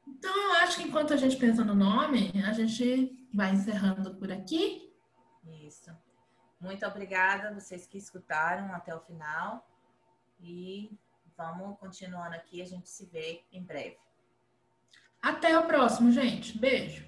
[0.08, 4.32] Então, eu acho que enquanto a gente pensa no nome, a gente vai encerrando por
[4.32, 4.94] aqui.
[5.66, 5.92] Isso.
[6.62, 9.68] Muito obrigada a vocês que escutaram até o final.
[10.40, 10.92] E
[11.36, 12.62] vamos continuando aqui.
[12.62, 13.98] A gente se vê em breve.
[15.20, 16.56] Até o próximo, gente.
[16.56, 17.04] Beijo.